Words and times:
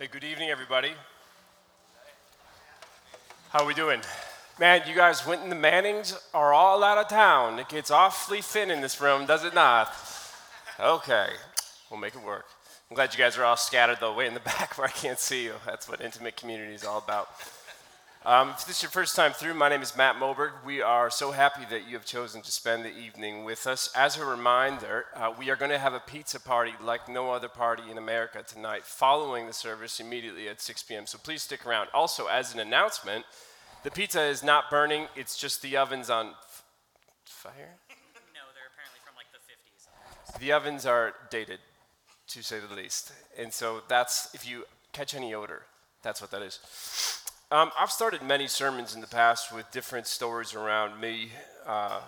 Hey, 0.00 0.08
good 0.10 0.24
evening, 0.24 0.48
everybody. 0.48 0.92
How 3.50 3.64
are 3.64 3.66
we 3.66 3.74
doing? 3.74 4.00
Man, 4.58 4.80
you 4.88 4.94
guys, 4.94 5.26
Winton 5.26 5.52
and 5.52 5.52
the 5.52 5.56
Mannings 5.56 6.18
are 6.32 6.54
all 6.54 6.82
out 6.82 6.96
of 6.96 7.08
town. 7.08 7.58
It 7.58 7.68
gets 7.68 7.90
awfully 7.90 8.40
thin 8.40 8.70
in 8.70 8.80
this 8.80 8.98
room, 8.98 9.26
does 9.26 9.44
it 9.44 9.52
not? 9.52 9.92
Okay, 10.80 11.26
we'll 11.90 12.00
make 12.00 12.14
it 12.14 12.24
work. 12.24 12.46
I'm 12.88 12.94
glad 12.94 13.12
you 13.12 13.18
guys 13.18 13.36
are 13.36 13.44
all 13.44 13.58
scattered, 13.58 13.98
though, 14.00 14.14
way 14.14 14.26
in 14.26 14.32
the 14.32 14.40
back 14.56 14.78
where 14.78 14.86
I 14.86 14.90
can't 14.90 15.18
see 15.18 15.44
you. 15.44 15.52
That's 15.66 15.86
what 15.86 16.00
intimate 16.00 16.34
community 16.34 16.72
is 16.72 16.82
all 16.82 16.96
about. 16.96 17.28
Um, 18.22 18.50
if 18.50 18.66
this 18.66 18.76
is 18.76 18.82
your 18.82 18.90
first 18.90 19.16
time 19.16 19.32
through, 19.32 19.54
my 19.54 19.70
name 19.70 19.80
is 19.80 19.96
Matt 19.96 20.16
Moberg. 20.16 20.50
We 20.62 20.82
are 20.82 21.08
so 21.08 21.30
happy 21.30 21.62
that 21.70 21.88
you 21.88 21.94
have 21.94 22.04
chosen 22.04 22.42
to 22.42 22.52
spend 22.52 22.84
the 22.84 22.94
evening 22.94 23.44
with 23.44 23.66
us. 23.66 23.88
As 23.96 24.18
a 24.18 24.26
reminder, 24.26 25.06
uh, 25.16 25.32
we 25.38 25.48
are 25.48 25.56
going 25.56 25.70
to 25.70 25.78
have 25.78 25.94
a 25.94 26.00
pizza 26.00 26.38
party 26.38 26.72
like 26.82 27.08
no 27.08 27.30
other 27.30 27.48
party 27.48 27.84
in 27.90 27.96
America 27.96 28.44
tonight, 28.46 28.84
following 28.84 29.46
the 29.46 29.54
service 29.54 30.00
immediately 30.00 30.50
at 30.50 30.60
6 30.60 30.82
p.m. 30.82 31.06
So 31.06 31.16
please 31.16 31.42
stick 31.42 31.64
around. 31.64 31.88
Also, 31.94 32.26
as 32.26 32.52
an 32.52 32.60
announcement, 32.60 33.24
the 33.84 33.90
pizza 33.90 34.20
is 34.20 34.44
not 34.44 34.68
burning, 34.68 35.06
it's 35.16 35.38
just 35.38 35.62
the 35.62 35.78
ovens 35.78 36.10
on 36.10 36.26
f- 36.26 36.62
fire. 37.24 37.76
No, 38.34 38.42
they're 38.52 38.68
apparently 38.74 39.00
from 39.02 39.14
like 39.16 39.32
the 39.32 40.34
50s. 40.34 40.38
The 40.38 40.52
ovens 40.52 40.84
are 40.84 41.14
dated, 41.30 41.60
to 42.28 42.42
say 42.42 42.58
the 42.60 42.74
least. 42.74 43.12
And 43.38 43.50
so 43.50 43.80
that's, 43.88 44.34
if 44.34 44.46
you 44.46 44.64
catch 44.92 45.14
any 45.14 45.32
odor, 45.32 45.62
that's 46.02 46.20
what 46.20 46.30
that 46.32 46.42
is. 46.42 47.19
Um, 47.52 47.72
I've 47.76 47.90
started 47.90 48.22
many 48.22 48.46
sermons 48.46 48.94
in 48.94 49.00
the 49.00 49.08
past 49.08 49.52
with 49.52 49.68
different 49.72 50.06
stories 50.06 50.54
around 50.54 51.00
me. 51.00 51.30
Uh, 51.66 52.00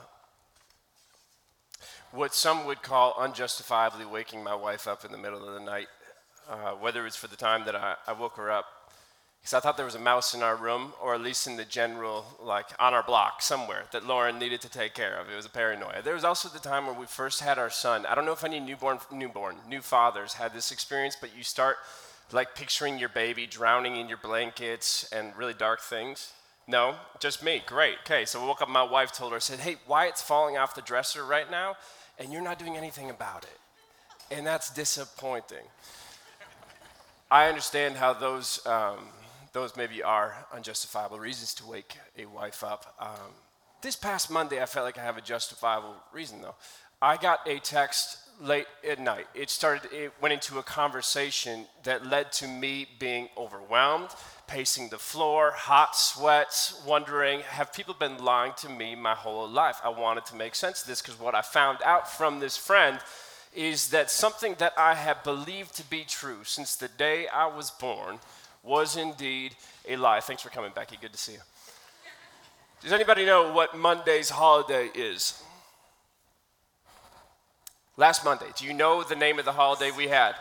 what 2.13 2.33
some 2.33 2.65
would 2.67 2.81
call 2.81 3.17
unjustifiably 3.19 4.05
waking 4.05 4.45
my 4.45 4.55
wife 4.55 4.87
up 4.87 5.05
in 5.05 5.11
the 5.11 5.19
middle 5.19 5.45
of 5.45 5.55
the 5.55 5.61
night, 5.61 5.89
uh, 6.49 6.71
whether 6.75 7.05
it's 7.09 7.17
for 7.17 7.27
the 7.27 7.35
time 7.35 7.65
that 7.65 7.75
I, 7.75 7.97
I 8.07 8.13
woke 8.13 8.37
her 8.37 8.53
up. 8.53 8.67
Because 9.41 9.55
I 9.55 9.59
thought 9.59 9.77
there 9.77 9.85
was 9.85 9.97
a 9.97 9.99
mouse 9.99 10.33
in 10.33 10.45
our 10.45 10.55
room, 10.55 10.93
or 11.03 11.13
at 11.13 11.21
least 11.21 11.49
in 11.49 11.57
the 11.57 11.65
general, 11.65 12.25
like 12.41 12.67
on 12.79 12.95
our 12.95 13.03
block 13.03 13.43
somewhere, 13.43 13.87
that 13.91 14.07
Lauren 14.07 14.39
needed 14.39 14.61
to 14.61 14.71
take 14.71 14.95
care 14.95 15.17
of. 15.17 15.29
It 15.29 15.35
was 15.35 15.47
a 15.47 15.51
paranoia. 15.51 16.03
There 16.05 16.15
was 16.15 16.23
also 16.23 16.49
the 16.51 16.61
time 16.61 16.87
when 16.87 16.97
we 16.97 17.07
first 17.07 17.41
had 17.41 17.59
our 17.59 17.69
son. 17.69 18.07
I 18.07 18.15
don't 18.15 18.27
know 18.27 18.31
if 18.31 18.45
any 18.45 18.61
newborn, 18.61 19.01
newborn, 19.11 19.57
new 19.69 19.81
fathers 19.81 20.35
had 20.35 20.55
this 20.55 20.71
experience, 20.71 21.17
but 21.21 21.37
you 21.37 21.43
start 21.43 21.79
like 22.33 22.55
picturing 22.55 22.99
your 22.99 23.09
baby 23.09 23.47
drowning 23.47 23.97
in 23.97 24.09
your 24.09 24.19
blankets 24.19 25.11
and 25.13 25.37
really 25.37 25.55
dark 25.55 25.81
things? 25.81 26.33
No, 26.67 26.97
just 27.21 27.43
me. 27.43 27.63
Great. 27.67 27.97
Okay, 28.05 28.25
so 28.25 28.41
we 28.41 28.47
woke 28.47 28.63
up. 28.63 28.69
My 28.69 28.83
wife 28.83 29.13
told 29.13 29.33
her, 29.33 29.37
I 29.37 29.41
said, 29.41 29.61
"Hey, 29.61 29.77
Wyatt's 29.89 30.23
falling 30.23 30.57
off 30.57 30.75
the 30.75 30.83
dresser 30.83 31.25
right 31.25 31.51
now, 31.51 31.77
and 32.19 32.33
you're 32.33 32.43
not 32.43 32.59
doing 32.59 32.77
anything 32.77 33.11
about 33.11 33.45
it, 33.45 34.35
and 34.35 34.47
that's 34.47 34.71
disappointing." 34.71 35.65
I 37.31 37.49
understand 37.49 37.97
how 37.97 38.13
those 38.13 38.65
um, 38.67 39.09
those 39.53 39.77
maybe 39.77 40.03
are 40.03 40.47
unjustifiable 40.53 41.19
reasons 41.19 41.55
to 41.55 41.67
wake 41.67 41.97
a 42.17 42.27
wife 42.27 42.63
up. 42.63 42.95
Um, 42.99 43.33
this 43.83 43.97
past 43.97 44.31
Monday, 44.31 44.63
I 44.63 44.67
felt 44.67 44.87
like 44.87 44.99
I 44.99 45.03
have 45.03 45.17
a 45.17 45.23
justifiable 45.23 45.97
reason 46.13 46.41
though. 46.41 46.55
I 47.01 47.17
got 47.17 47.41
a 47.49 47.59
text 47.59 48.19
late 48.41 48.67
at 48.89 48.99
night. 48.99 49.27
It 49.35 49.51
started, 49.51 49.93
it 49.93 50.13
went 50.21 50.33
into 50.33 50.59
a 50.59 50.63
conversation 50.63 51.67
that 51.85 52.07
led 52.07 52.33
to 52.33 52.47
me 52.47 52.87
being 52.99 53.29
overwhelmed, 53.37 54.09
pacing 54.47 54.89
the 54.89 54.99
floor, 54.99 55.53
hot 55.55 55.97
sweats, 55.97 56.83
wondering, 56.87 57.41
have 57.41 57.73
people 57.73 57.95
been 57.95 58.19
lying 58.19 58.53
to 58.59 58.69
me 58.69 58.95
my 58.95 59.15
whole 59.15 59.49
life? 59.49 59.81
I 59.85 59.89
wanted 59.89 60.27
to 60.27 60.37
make 60.37 60.55
sense 60.55 60.83
of 60.83 60.89
this 60.89 61.01
because 61.01 61.19
what 61.19 61.35
I 61.35 61.43
found 61.43 61.79
out 61.85 62.11
from 62.11 62.41
this 62.41 62.57
friend 62.57 62.99
is 63.55 63.89
that 63.91 64.11
something 64.11 64.55
that 64.59 64.73
I 64.77 64.95
had 64.95 65.23
believed 65.23 65.75
to 65.77 65.85
be 65.85 66.05
true 66.05 66.45
since 66.45 66.75
the 66.77 66.89
day 66.89 67.29
I 67.29 67.47
was 67.47 67.71
born 67.71 68.19
was 68.63 68.97
indeed 68.97 69.55
a 69.89 69.97
lie. 69.97 70.21
Thanks 70.21 70.43
for 70.43 70.49
coming, 70.49 70.73
Becky. 70.75 70.97
Good 71.01 71.13
to 71.13 71.19
see 71.19 71.33
you. 71.33 71.41
Does 72.83 72.93
anybody 72.93 73.25
know 73.25 73.53
what 73.53 73.77
Monday's 73.77 74.31
holiday 74.31 74.91
is? 74.95 75.43
Last 77.97 78.25
Monday. 78.25 78.47
Do 78.57 78.65
you 78.65 78.73
know 78.73 79.03
the 79.03 79.15
name 79.15 79.39
of 79.39 79.45
the 79.45 79.53
holiday 79.53 79.91
we 79.91 80.09
had? 80.09 80.35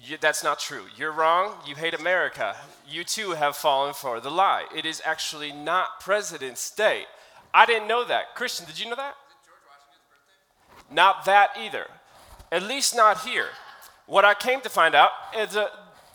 You, 0.00 0.16
that's 0.20 0.44
not 0.44 0.60
true. 0.60 0.84
You're 0.96 1.10
wrong. 1.10 1.54
You 1.66 1.74
hate 1.74 1.94
America. 1.94 2.54
You 2.88 3.02
too 3.02 3.32
have 3.32 3.56
fallen 3.56 3.94
for 3.94 4.20
the 4.20 4.30
lie. 4.30 4.66
It 4.74 4.86
is 4.86 5.02
actually 5.04 5.50
not 5.50 6.00
President's 6.00 6.70
Day. 6.70 7.04
I 7.52 7.66
didn't 7.66 7.88
know 7.88 8.04
that. 8.04 8.36
Christian, 8.36 8.64
did 8.66 8.78
you 8.78 8.88
know 8.88 8.96
that? 8.96 9.16
Not 10.88 11.24
that 11.24 11.50
either. 11.58 11.86
At 12.52 12.62
least 12.62 12.94
not 12.94 13.22
here. 13.22 13.48
What 14.06 14.24
I 14.24 14.34
came 14.34 14.60
to 14.60 14.68
find 14.68 14.94
out 14.94 15.10
is 15.36 15.54
that 15.54 15.72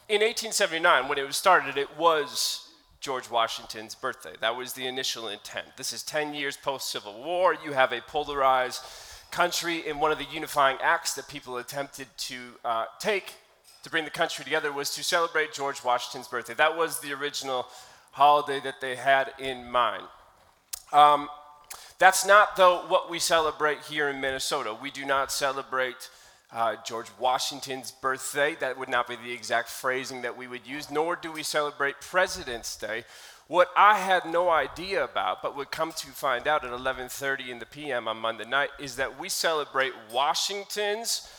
in 0.07 0.21
1879, 0.21 1.09
when 1.09 1.17
it 1.17 1.27
was 1.27 1.35
started, 1.35 1.77
it 1.77 1.97
was 1.97 2.69
George 3.01 3.29
Washington's 3.29 3.95
birthday. 3.95 4.33
That 4.39 4.55
was 4.55 4.73
the 4.73 4.87
initial 4.87 5.27
intent. 5.27 5.75
This 5.75 5.91
is 5.91 6.03
10 6.03 6.33
years 6.33 6.55
post 6.55 6.89
Civil 6.89 7.21
War. 7.21 7.53
You 7.53 7.73
have 7.73 7.91
a 7.91 7.99
polarized 7.99 8.81
country, 9.33 9.83
and 9.87 9.99
one 9.99 10.11
of 10.11 10.19
the 10.19 10.27
unifying 10.31 10.77
acts 10.81 11.15
that 11.15 11.27
people 11.27 11.57
attempted 11.57 12.07
to 12.17 12.35
uh, 12.63 12.85
take 12.99 13.33
to 13.81 13.89
bring 13.89 14.05
the 14.05 14.11
country 14.11 14.45
together 14.45 14.71
was 14.71 14.93
to 14.95 15.03
celebrate 15.03 15.51
George 15.51 15.83
Washington's 15.83 16.27
birthday. 16.27 16.53
That 16.53 16.77
was 16.77 16.99
the 16.99 17.11
original 17.13 17.65
holiday 18.11 18.59
that 18.63 18.79
they 18.79 18.95
had 18.95 19.33
in 19.39 19.69
mind. 19.69 20.03
Um, 20.93 21.29
that's 21.97 22.25
not, 22.25 22.55
though, 22.55 22.83
what 22.87 23.09
we 23.09 23.17
celebrate 23.17 23.79
here 23.81 24.07
in 24.07 24.21
Minnesota. 24.21 24.77
We 24.79 24.91
do 24.91 25.03
not 25.03 25.31
celebrate 25.31 26.09
uh, 26.51 26.75
George 26.85 27.07
Washington's 27.19 27.91
birthday. 27.91 28.55
That 28.59 28.77
would 28.77 28.89
not 28.89 29.07
be 29.07 29.15
the 29.15 29.31
exact 29.31 29.69
phrasing 29.69 30.21
that 30.21 30.37
we 30.37 30.47
would 30.47 30.67
use, 30.67 30.91
nor 30.91 31.15
do 31.15 31.31
we 31.31 31.41
celebrate 31.41 31.95
President's 31.99 32.75
Day. 32.77 33.03
What 33.47 33.69
I 33.75 33.97
had 33.97 34.25
no 34.25 34.49
idea 34.49 35.03
about, 35.03 35.41
but 35.41 35.55
would 35.55 35.69
come 35.69 35.91
to 35.91 36.07
find 36.07 36.47
out 36.47 36.63
at 36.63 36.71
11:30 36.71 37.49
in 37.49 37.59
the 37.59 37.65
p.m. 37.65 38.07
on 38.07 38.17
Monday 38.17 38.45
night, 38.45 38.69
is 38.79 38.95
that 38.95 39.19
we 39.19 39.29
celebrate 39.29 39.93
Washington's 40.11 41.29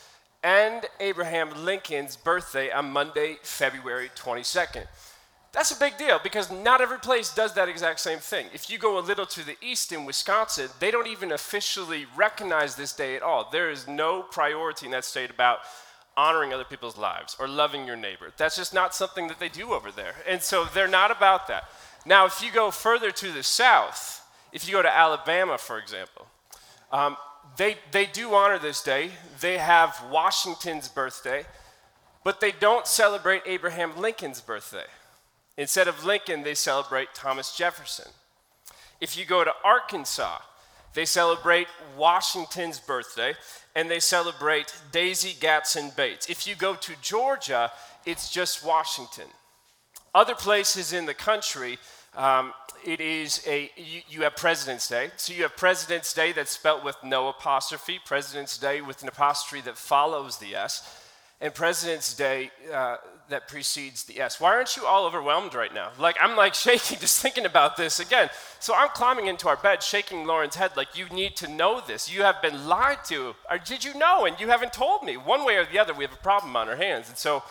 and 0.42 0.84
Abraham 1.00 1.64
Lincoln's 1.64 2.16
birthday 2.16 2.70
on 2.70 2.90
Monday, 2.92 3.38
February 3.42 4.10
22nd. 4.14 4.86
That's 5.52 5.70
a 5.70 5.78
big 5.78 5.96
deal 5.96 6.20
because 6.22 6.50
not 6.50 6.80
every 6.80 6.98
place 6.98 7.32
does 7.32 7.54
that 7.54 7.68
exact 7.68 8.00
same 8.00 8.18
thing. 8.18 8.48
If 8.52 8.68
you 8.68 8.76
go 8.76 8.98
a 8.98 9.00
little 9.00 9.24
to 9.26 9.46
the 9.46 9.56
east 9.62 9.92
in 9.92 10.04
Wisconsin, 10.04 10.68
they 10.80 10.90
don't 10.90 11.06
even 11.06 11.32
officially 11.32 12.06
recognize 12.14 12.74
this 12.74 12.92
day 12.92 13.16
at 13.16 13.22
all. 13.22 13.48
There 13.50 13.70
is 13.70 13.88
no 13.88 14.22
priority 14.22 14.86
in 14.86 14.92
that 14.92 15.04
state 15.04 15.30
about 15.30 15.60
honoring 16.16 16.52
other 16.52 16.64
people's 16.64 16.98
lives 16.98 17.36
or 17.38 17.48
loving 17.48 17.86
your 17.86 17.96
neighbor. 17.96 18.32
That's 18.36 18.56
just 18.56 18.74
not 18.74 18.94
something 18.94 19.28
that 19.28 19.38
they 19.38 19.48
do 19.48 19.72
over 19.72 19.90
there. 19.90 20.14
And 20.28 20.42
so 20.42 20.64
they're 20.64 20.88
not 20.88 21.10
about 21.10 21.46
that. 21.48 21.64
Now, 22.06 22.26
if 22.26 22.42
you 22.42 22.50
go 22.52 22.70
further 22.70 23.10
to 23.10 23.32
the 23.32 23.42
south, 23.42 24.26
if 24.52 24.66
you 24.68 24.74
go 24.74 24.82
to 24.82 24.94
Alabama, 24.94 25.58
for 25.58 25.78
example, 25.78 26.26
um, 26.92 27.16
they, 27.56 27.76
they 27.92 28.06
do 28.06 28.34
honor 28.34 28.58
this 28.58 28.82
day. 28.82 29.10
They 29.40 29.58
have 29.58 30.02
Washington's 30.10 30.88
birthday, 30.88 31.44
but 32.22 32.40
they 32.40 32.52
don't 32.52 32.86
celebrate 32.86 33.42
Abraham 33.46 33.96
Lincoln's 33.96 34.40
birthday. 34.40 34.86
Instead 35.56 35.88
of 35.88 36.04
Lincoln, 36.04 36.42
they 36.42 36.54
celebrate 36.54 37.14
Thomas 37.14 37.56
Jefferson. 37.56 38.10
If 39.00 39.16
you 39.16 39.24
go 39.24 39.44
to 39.44 39.52
Arkansas, 39.64 40.38
they 40.94 41.04
celebrate 41.04 41.66
Washington's 41.96 42.78
birthday 42.80 43.34
and 43.74 43.90
they 43.90 44.00
celebrate 44.00 44.74
Daisy 44.92 45.32
Gatson 45.32 45.94
Bates. 45.96 46.30
If 46.30 46.46
you 46.46 46.54
go 46.54 46.74
to 46.74 46.92
Georgia, 47.02 47.72
it's 48.06 48.30
just 48.30 48.64
Washington. 48.64 49.26
Other 50.14 50.36
places 50.36 50.92
in 50.92 51.06
the 51.06 51.14
country, 51.14 51.78
um, 52.16 52.52
it 52.84 53.00
is 53.00 53.42
a 53.48 53.70
you, 53.76 54.02
you, 54.08 54.22
have 54.22 54.36
President's 54.36 54.88
Day. 54.88 55.10
So 55.16 55.32
you 55.32 55.42
have 55.42 55.56
President's 55.56 56.14
Day 56.14 56.30
that's 56.30 56.52
spelt 56.52 56.84
with 56.84 56.96
no 57.02 57.28
apostrophe, 57.28 57.98
President's 58.04 58.56
Day 58.56 58.80
with 58.80 59.02
an 59.02 59.08
apostrophe 59.08 59.62
that 59.62 59.76
follows 59.76 60.38
the 60.38 60.54
S, 60.54 61.00
and 61.40 61.52
President's 61.52 62.14
Day 62.14 62.52
uh, 62.72 62.98
that 63.28 63.48
precedes 63.48 64.04
the 64.04 64.20
S. 64.20 64.40
Why 64.40 64.54
aren't 64.54 64.76
you 64.76 64.86
all 64.86 65.04
overwhelmed 65.04 65.54
right 65.54 65.74
now? 65.74 65.90
Like 65.98 66.16
I'm 66.20 66.36
like 66.36 66.54
shaking 66.66 67.00
just 67.00 67.20
thinking 67.20 67.46
about 67.46 67.76
this 67.76 67.98
again. 67.98 68.28
So 68.60 68.72
I'm 68.72 68.90
climbing 68.90 69.26
into 69.26 69.48
our 69.48 69.56
bed, 69.56 69.82
shaking 69.82 70.26
Lauren's 70.26 70.54
head 70.54 70.76
like 70.76 70.96
you 70.96 71.06
need 71.08 71.34
to 71.36 71.48
know 71.48 71.80
this. 71.84 72.12
You 72.12 72.22
have 72.22 72.40
been 72.40 72.68
lied 72.68 73.04
to. 73.06 73.34
Or 73.50 73.58
did 73.58 73.82
you 73.82 73.94
know 73.94 74.26
and 74.26 74.38
you 74.38 74.46
haven't 74.46 74.72
told 74.72 75.02
me? 75.02 75.16
One 75.16 75.44
way 75.44 75.56
or 75.56 75.64
the 75.64 75.80
other, 75.80 75.92
we 75.92 76.04
have 76.04 76.14
a 76.14 76.18
problem 76.18 76.54
on 76.54 76.68
our 76.68 76.76
hands. 76.76 77.08
And 77.08 77.18
so 77.18 77.42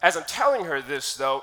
as 0.00 0.16
I'm 0.16 0.24
telling 0.24 0.64
her 0.66 0.80
this 0.80 1.16
though, 1.16 1.42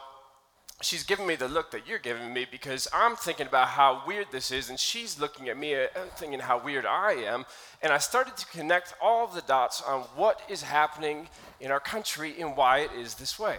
she's 0.81 1.03
giving 1.03 1.27
me 1.27 1.35
the 1.35 1.47
look 1.47 1.71
that 1.71 1.87
you're 1.87 1.99
giving 1.99 2.33
me 2.33 2.45
because 2.49 2.87
I'm 2.93 3.15
thinking 3.15 3.47
about 3.47 3.69
how 3.69 4.03
weird 4.07 4.27
this 4.31 4.51
is, 4.51 4.69
and 4.69 4.79
she's 4.79 5.19
looking 5.19 5.49
at 5.49 5.57
me 5.57 5.75
uh, 5.75 5.87
thinking 6.15 6.39
how 6.39 6.63
weird 6.63 6.85
I 6.85 7.13
am. 7.13 7.45
And 7.81 7.91
I 7.91 7.97
started 7.97 8.37
to 8.37 8.45
connect 8.47 8.95
all 9.01 9.27
the 9.27 9.41
dots 9.41 9.81
on 9.81 10.01
what 10.15 10.41
is 10.49 10.63
happening 10.63 11.27
in 11.59 11.71
our 11.71 11.79
country 11.79 12.39
and 12.39 12.55
why 12.55 12.79
it 12.79 12.91
is 12.97 13.15
this 13.15 13.37
way. 13.37 13.57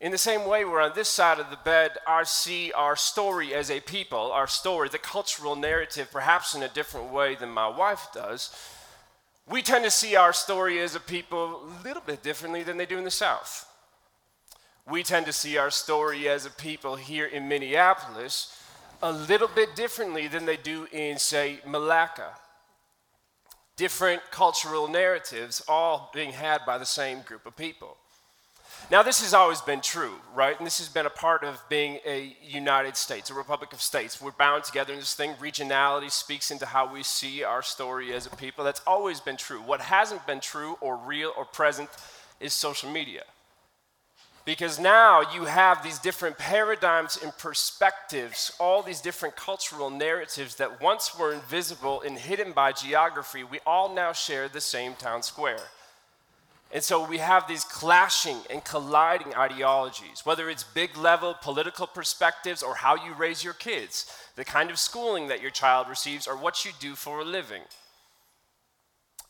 In 0.00 0.12
the 0.12 0.18
same 0.18 0.46
way, 0.46 0.64
we're 0.64 0.82
on 0.82 0.92
this 0.94 1.08
side 1.08 1.38
of 1.38 1.48
the 1.48 1.58
bed, 1.64 1.92
I 2.06 2.24
see 2.24 2.72
our 2.72 2.94
story 2.96 3.54
as 3.54 3.70
a 3.70 3.80
people, 3.80 4.32
our 4.32 4.46
story, 4.46 4.88
the 4.90 4.98
cultural 4.98 5.56
narrative, 5.56 6.10
perhaps 6.12 6.54
in 6.54 6.62
a 6.62 6.68
different 6.68 7.10
way 7.10 7.36
than 7.36 7.48
my 7.48 7.68
wife 7.68 8.08
does. 8.12 8.54
We 9.48 9.62
tend 9.62 9.84
to 9.84 9.90
see 9.90 10.16
our 10.16 10.32
story 10.32 10.80
as 10.80 10.94
a 10.94 11.00
people 11.00 11.62
a 11.62 11.82
little 11.86 12.02
bit 12.04 12.22
differently 12.22 12.62
than 12.62 12.76
they 12.76 12.86
do 12.86 12.98
in 12.98 13.04
the 13.04 13.10
South. 13.10 13.66
We 14.90 15.02
tend 15.02 15.24
to 15.26 15.32
see 15.32 15.56
our 15.56 15.70
story 15.70 16.28
as 16.28 16.44
a 16.44 16.50
people 16.50 16.96
here 16.96 17.24
in 17.24 17.48
Minneapolis 17.48 18.60
a 19.02 19.10
little 19.10 19.48
bit 19.48 19.74
differently 19.74 20.28
than 20.28 20.44
they 20.44 20.58
do 20.58 20.86
in, 20.92 21.18
say, 21.18 21.60
Malacca. 21.66 22.34
Different 23.76 24.22
cultural 24.30 24.86
narratives, 24.86 25.62
all 25.66 26.10
being 26.14 26.32
had 26.32 26.66
by 26.66 26.78
the 26.78 26.86
same 26.86 27.22
group 27.22 27.46
of 27.46 27.56
people. 27.56 27.96
Now, 28.90 29.02
this 29.02 29.22
has 29.22 29.32
always 29.32 29.62
been 29.62 29.80
true, 29.80 30.16
right? 30.34 30.56
And 30.56 30.66
this 30.66 30.78
has 30.78 30.90
been 30.90 31.06
a 31.06 31.10
part 31.10 31.42
of 31.42 31.58
being 31.70 31.98
a 32.06 32.36
United 32.46 32.96
States, 32.96 33.30
a 33.30 33.34
Republic 33.34 33.72
of 33.72 33.80
States. 33.80 34.20
We're 34.20 34.32
bound 34.32 34.64
together 34.64 34.92
in 34.92 34.98
this 34.98 35.14
thing. 35.14 35.32
Regionality 35.40 36.10
speaks 36.10 36.50
into 36.50 36.66
how 36.66 36.92
we 36.92 37.02
see 37.02 37.42
our 37.42 37.62
story 37.62 38.12
as 38.12 38.26
a 38.26 38.30
people. 38.30 38.64
That's 38.64 38.82
always 38.86 39.20
been 39.20 39.38
true. 39.38 39.60
What 39.60 39.80
hasn't 39.80 40.26
been 40.26 40.40
true 40.40 40.76
or 40.82 40.96
real 40.98 41.32
or 41.36 41.46
present 41.46 41.88
is 42.38 42.52
social 42.52 42.90
media. 42.90 43.22
Because 44.44 44.78
now 44.78 45.22
you 45.32 45.46
have 45.46 45.82
these 45.82 45.98
different 45.98 46.36
paradigms 46.36 47.18
and 47.22 47.36
perspectives, 47.38 48.52
all 48.60 48.82
these 48.82 49.00
different 49.00 49.36
cultural 49.36 49.88
narratives 49.88 50.56
that 50.56 50.82
once 50.82 51.18
were 51.18 51.32
invisible 51.32 52.02
and 52.02 52.18
hidden 52.18 52.52
by 52.52 52.72
geography, 52.72 53.42
we 53.42 53.60
all 53.66 53.94
now 53.94 54.12
share 54.12 54.48
the 54.48 54.60
same 54.60 54.94
town 54.94 55.22
square. 55.22 55.70
And 56.74 56.82
so 56.82 57.06
we 57.06 57.18
have 57.18 57.46
these 57.46 57.64
clashing 57.64 58.38
and 58.50 58.64
colliding 58.64 59.32
ideologies, 59.34 60.22
whether 60.24 60.50
it's 60.50 60.64
big 60.64 60.96
level 60.96 61.36
political 61.40 61.86
perspectives 61.86 62.62
or 62.62 62.74
how 62.74 62.96
you 62.96 63.14
raise 63.14 63.44
your 63.44 63.54
kids, 63.54 64.12
the 64.36 64.44
kind 64.44 64.70
of 64.70 64.78
schooling 64.78 65.28
that 65.28 65.40
your 65.40 65.52
child 65.52 65.88
receives, 65.88 66.26
or 66.26 66.36
what 66.36 66.64
you 66.64 66.72
do 66.80 66.96
for 66.96 67.20
a 67.20 67.24
living. 67.24 67.62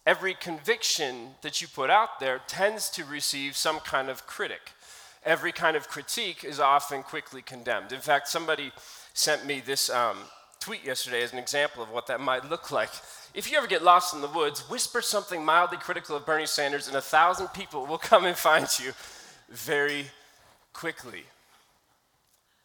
Every 0.07 0.35
conviction 0.35 1.35
that 1.43 1.61
you 1.61 1.69
put 1.69 1.91
out 1.91 2.19
there 2.19 2.41
tends 2.47 2.89
to 2.91 3.05
receive 3.05 3.57
some 3.57 3.79
kind 3.81 4.09
of 4.09 4.27
critic. 4.27 4.73
Every 5.25 5.53
kind 5.53 5.77
of 5.77 5.89
critique 5.89 6.45
is 6.45 6.61
often 6.61 7.03
quickly 7.03 7.43
condemned. 7.43 7.93
In 7.93 8.01
fact, 8.01 8.29
somebody 8.29 8.73
sent 9.15 9.47
me 9.47 9.61
this 9.65 9.89
um, 9.89 10.19
tweet 10.61 10.85
yesterday 10.85 11.23
as 11.23 11.33
an 11.33 11.39
example 11.39 11.83
of 11.83 11.91
what 11.91 12.07
that 12.09 12.21
might 12.21 12.49
look 12.49 12.71
like. 12.71 12.91
If 13.35 13.51
you 13.51 13.59
ever 13.59 13.67
get 13.67 13.83
lost 13.83 14.15
in 14.15 14.21
the 14.21 14.29
woods, 14.29 14.69
whisper 14.69 15.03
something 15.03 15.45
mildly 15.45 15.79
critical 15.79 16.17
of 16.17 16.27
Bernie 16.27 16.47
Sanders, 16.47 16.89
and 16.89 16.97
a 16.97 17.01
thousand 17.01 17.49
people 17.49 17.87
will 17.87 17.99
come 17.99 18.25
and 18.25 18.37
find 18.37 18.67
you 18.79 18.93
very 19.51 20.07
quickly. 20.73 21.25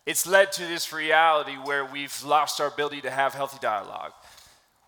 It's 0.05 0.25
led 0.25 0.51
to 0.53 0.61
this 0.61 0.91
reality 0.91 1.53
where 1.53 1.85
we've 1.85 2.23
lost 2.23 2.59
our 2.59 2.67
ability 2.67 3.01
to 3.01 3.11
have 3.11 3.33
healthy 3.33 3.59
dialogue, 3.61 4.13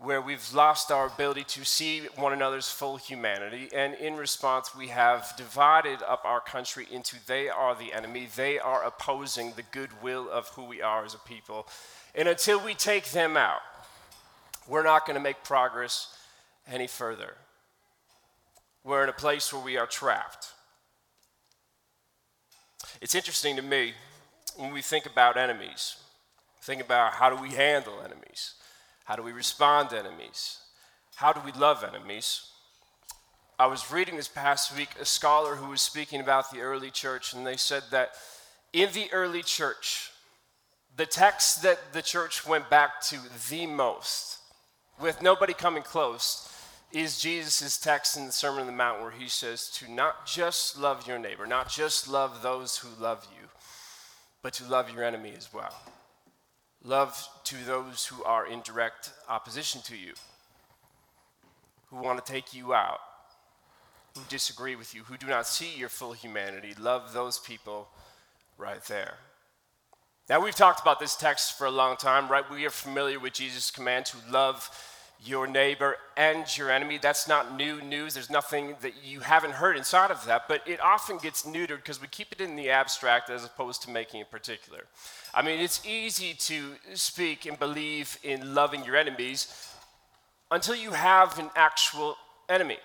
where 0.03 0.21
we've 0.21 0.51
lost 0.51 0.91
our 0.91 1.05
ability 1.05 1.43
to 1.43 1.63
see 1.63 2.01
one 2.15 2.33
another's 2.33 2.71
full 2.71 2.97
humanity, 2.97 3.69
and 3.71 3.93
in 3.93 4.15
response, 4.15 4.75
we 4.75 4.87
have 4.87 5.31
divided 5.37 5.99
up 6.07 6.25
our 6.25 6.41
country 6.41 6.87
into 6.91 7.15
they 7.27 7.49
are 7.49 7.75
the 7.75 7.93
enemy, 7.93 8.27
they 8.35 8.57
are 8.57 8.83
opposing 8.83 9.53
the 9.55 9.63
goodwill 9.71 10.27
of 10.31 10.47
who 10.49 10.63
we 10.63 10.81
are 10.81 11.05
as 11.05 11.13
a 11.13 11.19
people. 11.19 11.67
And 12.15 12.27
until 12.27 12.59
we 12.59 12.73
take 12.73 13.11
them 13.11 13.37
out, 13.37 13.61
we're 14.67 14.83
not 14.83 15.05
going 15.05 15.15
to 15.15 15.21
make 15.21 15.43
progress 15.43 16.17
any 16.67 16.87
further. 16.87 17.35
We're 18.83 19.03
in 19.03 19.09
a 19.09 19.13
place 19.13 19.53
where 19.53 19.63
we 19.63 19.77
are 19.77 19.85
trapped. 19.85 20.47
It's 23.01 23.13
interesting 23.13 23.55
to 23.55 23.61
me 23.61 23.93
when 24.55 24.73
we 24.73 24.81
think 24.81 25.05
about 25.05 25.37
enemies, 25.37 25.97
think 26.63 26.81
about 26.81 27.13
how 27.13 27.29
do 27.29 27.39
we 27.39 27.49
handle 27.49 28.01
enemies? 28.03 28.55
How 29.05 29.15
do 29.15 29.23
we 29.23 29.31
respond 29.31 29.89
to 29.89 29.99
enemies? 29.99 30.59
How 31.15 31.33
do 31.33 31.41
we 31.43 31.51
love 31.51 31.83
enemies? 31.83 32.47
I 33.59 33.67
was 33.67 33.91
reading 33.91 34.15
this 34.15 34.27
past 34.27 34.75
week 34.75 34.89
a 34.99 35.05
scholar 35.05 35.55
who 35.55 35.69
was 35.69 35.81
speaking 35.81 36.19
about 36.19 36.51
the 36.51 36.61
early 36.61 36.89
church, 36.89 37.33
and 37.33 37.45
they 37.45 37.57
said 37.57 37.83
that 37.91 38.11
in 38.73 38.91
the 38.93 39.11
early 39.11 39.43
church, 39.43 40.11
the 40.95 41.05
text 41.05 41.61
that 41.63 41.93
the 41.93 42.01
church 42.01 42.45
went 42.47 42.69
back 42.69 43.01
to 43.01 43.19
the 43.49 43.67
most 43.67 44.39
with 44.99 45.21
nobody 45.21 45.53
coming 45.53 45.83
close, 45.83 46.47
is 46.91 47.19
Jesus' 47.19 47.77
text 47.77 48.17
in 48.17 48.25
the 48.25 48.31
Sermon 48.31 48.61
on 48.61 48.65
the 48.67 48.73
Mount 48.73 49.01
where 49.01 49.11
he 49.11 49.27
says 49.27 49.69
to 49.69 49.91
not 49.91 50.25
just 50.25 50.77
love 50.77 51.07
your 51.07 51.17
neighbor, 51.17 51.47
not 51.47 51.69
just 51.69 52.07
love 52.07 52.41
those 52.41 52.77
who 52.77 52.89
love 53.01 53.27
you, 53.31 53.47
but 54.41 54.53
to 54.53 54.65
love 54.65 54.89
your 54.89 55.03
enemy 55.03 55.33
as 55.37 55.53
well. 55.53 55.73
Love 56.83 57.27
to 57.43 57.55
those 57.65 58.07
who 58.07 58.23
are 58.23 58.47
in 58.47 58.61
direct 58.61 59.11
opposition 59.29 59.81
to 59.83 59.95
you, 59.95 60.13
who 61.89 61.97
want 61.97 62.23
to 62.23 62.31
take 62.31 62.53
you 62.53 62.73
out, 62.73 62.99
who 64.15 64.21
disagree 64.29 64.75
with 64.75 64.95
you, 64.95 65.03
who 65.03 65.15
do 65.17 65.27
not 65.27 65.45
see 65.45 65.77
your 65.77 65.89
full 65.89 66.13
humanity. 66.13 66.73
Love 66.79 67.13
those 67.13 67.37
people 67.37 67.87
right 68.57 68.83
there. 68.85 69.15
Now, 70.27 70.39
we've 70.39 70.55
talked 70.55 70.81
about 70.81 70.99
this 70.99 71.15
text 71.15 71.57
for 71.57 71.65
a 71.67 71.71
long 71.71 71.97
time, 71.97 72.27
right? 72.29 72.49
We 72.49 72.65
are 72.65 72.71
familiar 72.71 73.19
with 73.19 73.33
Jesus' 73.33 73.69
command 73.69 74.05
to 74.07 74.17
love 74.29 74.69
your 75.23 75.45
neighbor 75.45 75.97
and 76.17 76.45
your 76.57 76.71
enemy. 76.71 76.97
That's 76.99 77.27
not 77.27 77.55
new 77.55 77.81
news. 77.81 78.15
There's 78.15 78.29
nothing 78.29 78.75
that 78.81 78.93
you 79.03 79.19
haven't 79.19 79.53
heard 79.53 79.77
inside 79.77 80.09
of 80.09 80.25
that, 80.25 80.47
but 80.47 80.67
it 80.67 80.81
often 80.81 81.17
gets 81.17 81.43
neutered 81.43 81.77
because 81.77 82.01
we 82.01 82.07
keep 82.07 82.31
it 82.31 82.41
in 82.41 82.55
the 82.55 82.71
abstract 82.71 83.29
as 83.29 83.45
opposed 83.45 83.83
to 83.83 83.91
making 83.91 84.21
it 84.21 84.31
particular. 84.31 84.85
I 85.33 85.43
mean, 85.43 85.59
it's 85.59 85.85
easy 85.85 86.33
to 86.33 86.73
speak 86.95 87.45
and 87.45 87.59
believe 87.59 88.17
in 88.23 88.55
loving 88.55 88.83
your 88.83 88.95
enemies 88.95 89.73
until 90.49 90.75
you 90.75 90.91
have 90.91 91.37
an 91.37 91.49
actual 91.55 92.17
enemy. 92.49 92.77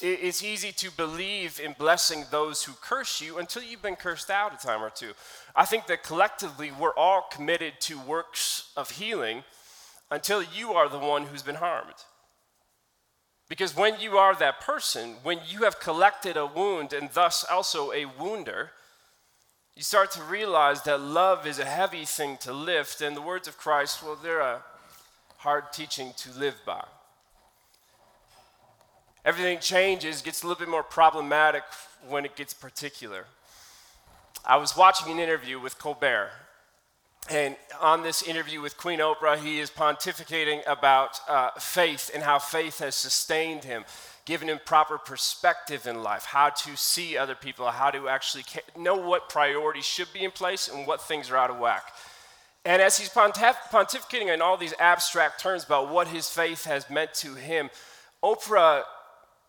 It's 0.00 0.42
easy 0.42 0.72
to 0.72 0.90
believe 0.90 1.60
in 1.60 1.76
blessing 1.78 2.24
those 2.32 2.64
who 2.64 2.72
curse 2.72 3.20
you 3.20 3.38
until 3.38 3.62
you've 3.62 3.82
been 3.82 3.94
cursed 3.94 4.30
out 4.30 4.52
a 4.52 4.66
time 4.66 4.82
or 4.82 4.90
two. 4.90 5.12
I 5.54 5.64
think 5.64 5.86
that 5.86 6.02
collectively 6.02 6.72
we're 6.72 6.96
all 6.96 7.28
committed 7.30 7.74
to 7.82 8.00
works 8.00 8.72
of 8.76 8.90
healing 8.90 9.44
until 10.12 10.42
you 10.42 10.74
are 10.74 10.90
the 10.90 10.98
one 10.98 11.24
who's 11.24 11.42
been 11.42 11.54
harmed. 11.54 12.04
Because 13.48 13.74
when 13.74 13.98
you 13.98 14.18
are 14.18 14.34
that 14.36 14.60
person, 14.60 15.16
when 15.22 15.40
you 15.48 15.64
have 15.64 15.80
collected 15.80 16.36
a 16.36 16.46
wound 16.46 16.92
and 16.92 17.08
thus 17.14 17.44
also 17.50 17.92
a 17.92 18.04
wounder, 18.04 18.72
you 19.74 19.82
start 19.82 20.10
to 20.12 20.22
realize 20.22 20.82
that 20.82 21.00
love 21.00 21.46
is 21.46 21.58
a 21.58 21.64
heavy 21.64 22.04
thing 22.04 22.36
to 22.42 22.52
lift, 22.52 23.00
and 23.00 23.16
the 23.16 23.22
words 23.22 23.48
of 23.48 23.56
Christ, 23.56 24.02
well, 24.02 24.18
they're 24.22 24.40
a 24.40 24.62
hard 25.38 25.72
teaching 25.72 26.12
to 26.18 26.30
live 26.38 26.56
by. 26.66 26.84
Everything 29.24 29.60
changes, 29.60 30.20
gets 30.20 30.42
a 30.42 30.46
little 30.46 30.60
bit 30.60 30.68
more 30.68 30.82
problematic 30.82 31.62
when 32.06 32.26
it 32.26 32.36
gets 32.36 32.52
particular. 32.52 33.24
I 34.44 34.56
was 34.56 34.76
watching 34.76 35.10
an 35.10 35.18
interview 35.18 35.58
with 35.58 35.78
Colbert 35.78 36.32
and 37.30 37.56
on 37.80 38.02
this 38.02 38.22
interview 38.22 38.60
with 38.60 38.76
Queen 38.76 38.98
Oprah, 38.98 39.38
he 39.38 39.60
is 39.60 39.70
pontificating 39.70 40.60
about 40.66 41.20
uh, 41.28 41.50
faith 41.58 42.10
and 42.12 42.22
how 42.22 42.38
faith 42.38 42.80
has 42.80 42.96
sustained 42.96 43.64
him, 43.64 43.84
given 44.24 44.48
him 44.48 44.60
proper 44.64 44.98
perspective 44.98 45.86
in 45.86 46.02
life, 46.02 46.24
how 46.24 46.50
to 46.50 46.76
see 46.76 47.16
other 47.16 47.36
people, 47.36 47.66
how 47.70 47.90
to 47.90 48.08
actually 48.08 48.44
know 48.76 48.96
what 48.96 49.28
priorities 49.28 49.84
should 49.84 50.12
be 50.12 50.24
in 50.24 50.32
place 50.32 50.68
and 50.68 50.86
what 50.86 51.00
things 51.00 51.30
are 51.30 51.36
out 51.36 51.50
of 51.50 51.58
whack. 51.58 51.84
And 52.64 52.82
as 52.82 52.98
he's 52.98 53.08
pontif- 53.08 53.56
pontificating 53.70 54.32
in 54.32 54.42
all 54.42 54.56
these 54.56 54.74
abstract 54.78 55.40
terms 55.40 55.64
about 55.64 55.90
what 55.90 56.08
his 56.08 56.28
faith 56.28 56.64
has 56.64 56.90
meant 56.90 57.14
to 57.14 57.34
him, 57.34 57.70
Oprah, 58.22 58.82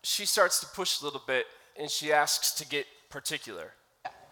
she 0.02 0.26
starts 0.26 0.60
to 0.60 0.66
push 0.66 1.00
a 1.00 1.04
little 1.04 1.22
bit 1.26 1.46
and 1.78 1.90
she 1.90 2.12
asks 2.12 2.52
to 2.52 2.66
get 2.66 2.86
particular. 3.10 3.72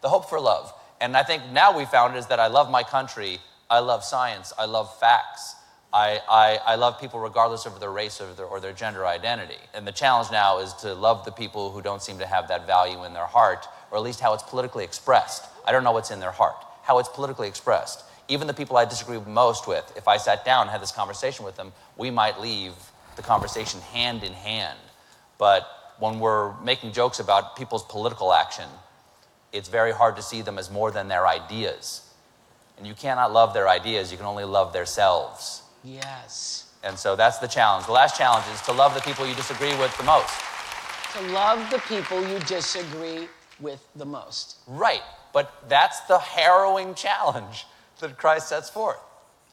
The 0.01 0.09
hope 0.09 0.29
for 0.29 0.39
love 0.39 0.73
and 1.03 1.17
I 1.17 1.23
think 1.23 1.43
now 1.51 1.77
we 1.77 1.83
found 1.83 2.15
is 2.15 2.27
that 2.27 2.39
I 2.39 2.47
love 2.47 2.71
my 2.71 2.81
country, 2.81 3.39
I 3.69 3.79
love 3.79 4.05
science, 4.05 4.53
I 4.57 4.63
love 4.63 4.97
facts. 5.01 5.55
I, 5.91 6.21
I, 6.29 6.59
I 6.65 6.75
love 6.75 6.97
people 6.97 7.19
regardless 7.19 7.65
of 7.65 7.77
their 7.81 7.91
race 7.91 8.21
or 8.21 8.33
their, 8.33 8.45
or 8.45 8.61
their 8.61 8.71
gender 8.71 9.05
identity. 9.05 9.59
And 9.73 9.85
the 9.85 9.91
challenge 9.91 10.31
now 10.31 10.59
is 10.59 10.71
to 10.75 10.93
love 10.93 11.25
the 11.25 11.31
people 11.33 11.71
who 11.71 11.81
don't 11.81 12.01
seem 12.01 12.19
to 12.19 12.25
have 12.25 12.47
that 12.47 12.65
value 12.65 13.03
in 13.03 13.13
their 13.13 13.25
heart, 13.25 13.67
or 13.91 13.97
at 13.97 14.03
least 14.03 14.21
how 14.21 14.33
it's 14.33 14.43
politically 14.43 14.85
expressed. 14.85 15.43
I 15.67 15.73
don't 15.73 15.83
know 15.83 15.91
what's 15.91 16.09
in 16.09 16.21
their 16.21 16.31
heart, 16.31 16.55
how 16.83 16.99
it's 16.99 17.09
politically 17.09 17.49
expressed. 17.49 18.05
Even 18.29 18.47
the 18.47 18.53
people 18.53 18.77
I 18.77 18.85
disagree 18.85 19.19
most 19.27 19.67
with, 19.67 19.91
if 19.97 20.07
I 20.07 20.15
sat 20.15 20.45
down 20.45 20.61
and 20.61 20.69
had 20.69 20.81
this 20.81 20.93
conversation 20.93 21.43
with 21.43 21.57
them, 21.57 21.73
we 21.97 22.11
might 22.11 22.39
leave 22.39 22.71
the 23.17 23.23
conversation 23.23 23.81
hand 23.81 24.23
in 24.23 24.31
hand. 24.31 24.79
But 25.37 25.67
when 25.99 26.21
we're 26.21 26.57
making 26.61 26.93
jokes 26.93 27.19
about 27.19 27.57
people's 27.57 27.83
political 27.83 28.31
action, 28.31 28.69
it's 29.53 29.69
very 29.69 29.91
hard 29.91 30.15
to 30.17 30.21
see 30.21 30.41
them 30.41 30.57
as 30.57 30.69
more 30.69 30.91
than 30.91 31.07
their 31.07 31.27
ideas. 31.27 32.01
And 32.77 32.85
you 32.85 32.93
cannot 32.93 33.31
love 33.31 33.53
their 33.53 33.69
ideas, 33.69 34.11
you 34.11 34.17
can 34.17 34.25
only 34.25 34.43
love 34.43 34.73
their 34.73 34.85
selves. 34.85 35.61
Yes. 35.83 36.71
And 36.83 36.97
so 36.97 37.15
that's 37.15 37.37
the 37.37 37.47
challenge. 37.47 37.85
The 37.85 37.93
last 37.93 38.17
challenge 38.17 38.45
is 38.53 38.61
to 38.63 38.73
love 38.73 38.93
the 38.93 39.01
people 39.01 39.25
you 39.25 39.35
disagree 39.35 39.75
with 39.77 39.95
the 39.97 40.03
most. 40.03 40.33
To 41.13 41.21
love 41.31 41.69
the 41.69 41.79
people 41.87 42.27
you 42.27 42.39
disagree 42.39 43.29
with 43.59 43.87
the 43.95 44.05
most. 44.05 44.57
Right. 44.67 45.03
But 45.31 45.53
that's 45.69 46.01
the 46.01 46.19
harrowing 46.19 46.95
challenge 46.95 47.65
that 47.99 48.17
Christ 48.17 48.49
sets 48.49 48.69
forth. 48.69 48.99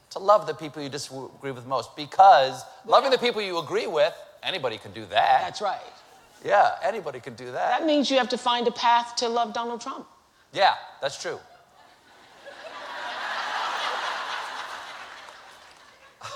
To 0.09 0.19
love 0.19 0.45
the 0.45 0.53
people 0.53 0.81
you 0.83 0.89
disagree 0.89 1.51
with 1.51 1.65
most. 1.65 1.95
Because 1.95 2.63
loving 2.85 3.11
the 3.11 3.17
people 3.17 3.41
you 3.41 3.59
agree 3.59 3.87
with 3.87 4.13
Anybody 4.43 4.77
can 4.77 4.91
do 4.91 5.05
that. 5.05 5.41
That's 5.41 5.61
right. 5.61 5.79
Yeah, 6.43 6.75
anybody 6.83 7.19
can 7.19 7.35
do 7.35 7.45
that. 7.45 7.79
That 7.79 7.85
means 7.85 8.09
you 8.09 8.17
have 8.17 8.29
to 8.29 8.37
find 8.37 8.67
a 8.67 8.71
path 8.71 9.15
to 9.17 9.29
love 9.29 9.53
Donald 9.53 9.81
Trump. 9.81 10.07
Yeah, 10.53 10.75
that's 11.01 11.21
true. 11.21 11.39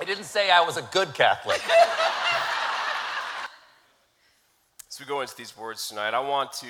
I 0.00 0.06
didn't 0.06 0.24
say 0.24 0.50
I 0.50 0.60
was 0.60 0.76
a 0.76 0.82
good 0.92 1.14
Catholic. 1.14 1.62
As 4.88 5.00
we 5.00 5.06
go 5.06 5.22
into 5.22 5.34
these 5.34 5.56
words 5.56 5.88
tonight, 5.88 6.12
I 6.12 6.20
want 6.20 6.52
to 6.54 6.66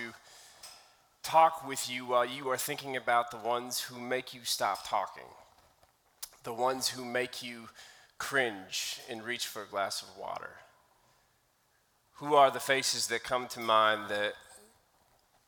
talk 1.24 1.66
with 1.66 1.90
you 1.90 2.06
while 2.06 2.26
you 2.26 2.48
are 2.50 2.56
thinking 2.56 2.96
about 2.96 3.30
the 3.30 3.38
ones 3.38 3.80
who 3.80 3.98
make 3.98 4.34
you 4.34 4.40
stop 4.44 4.86
talking, 4.86 5.24
the 6.44 6.52
ones 6.52 6.88
who 6.88 7.04
make 7.04 7.42
you 7.42 7.68
cringe 8.18 9.00
and 9.10 9.24
reach 9.24 9.46
for 9.46 9.62
a 9.62 9.66
glass 9.66 10.02
of 10.02 10.16
water. 10.16 10.50
Who 12.18 12.34
are 12.34 12.50
the 12.50 12.60
faces 12.60 13.08
that 13.08 13.24
come 13.24 13.48
to 13.48 13.60
mind 13.60 14.10
that 14.10 14.34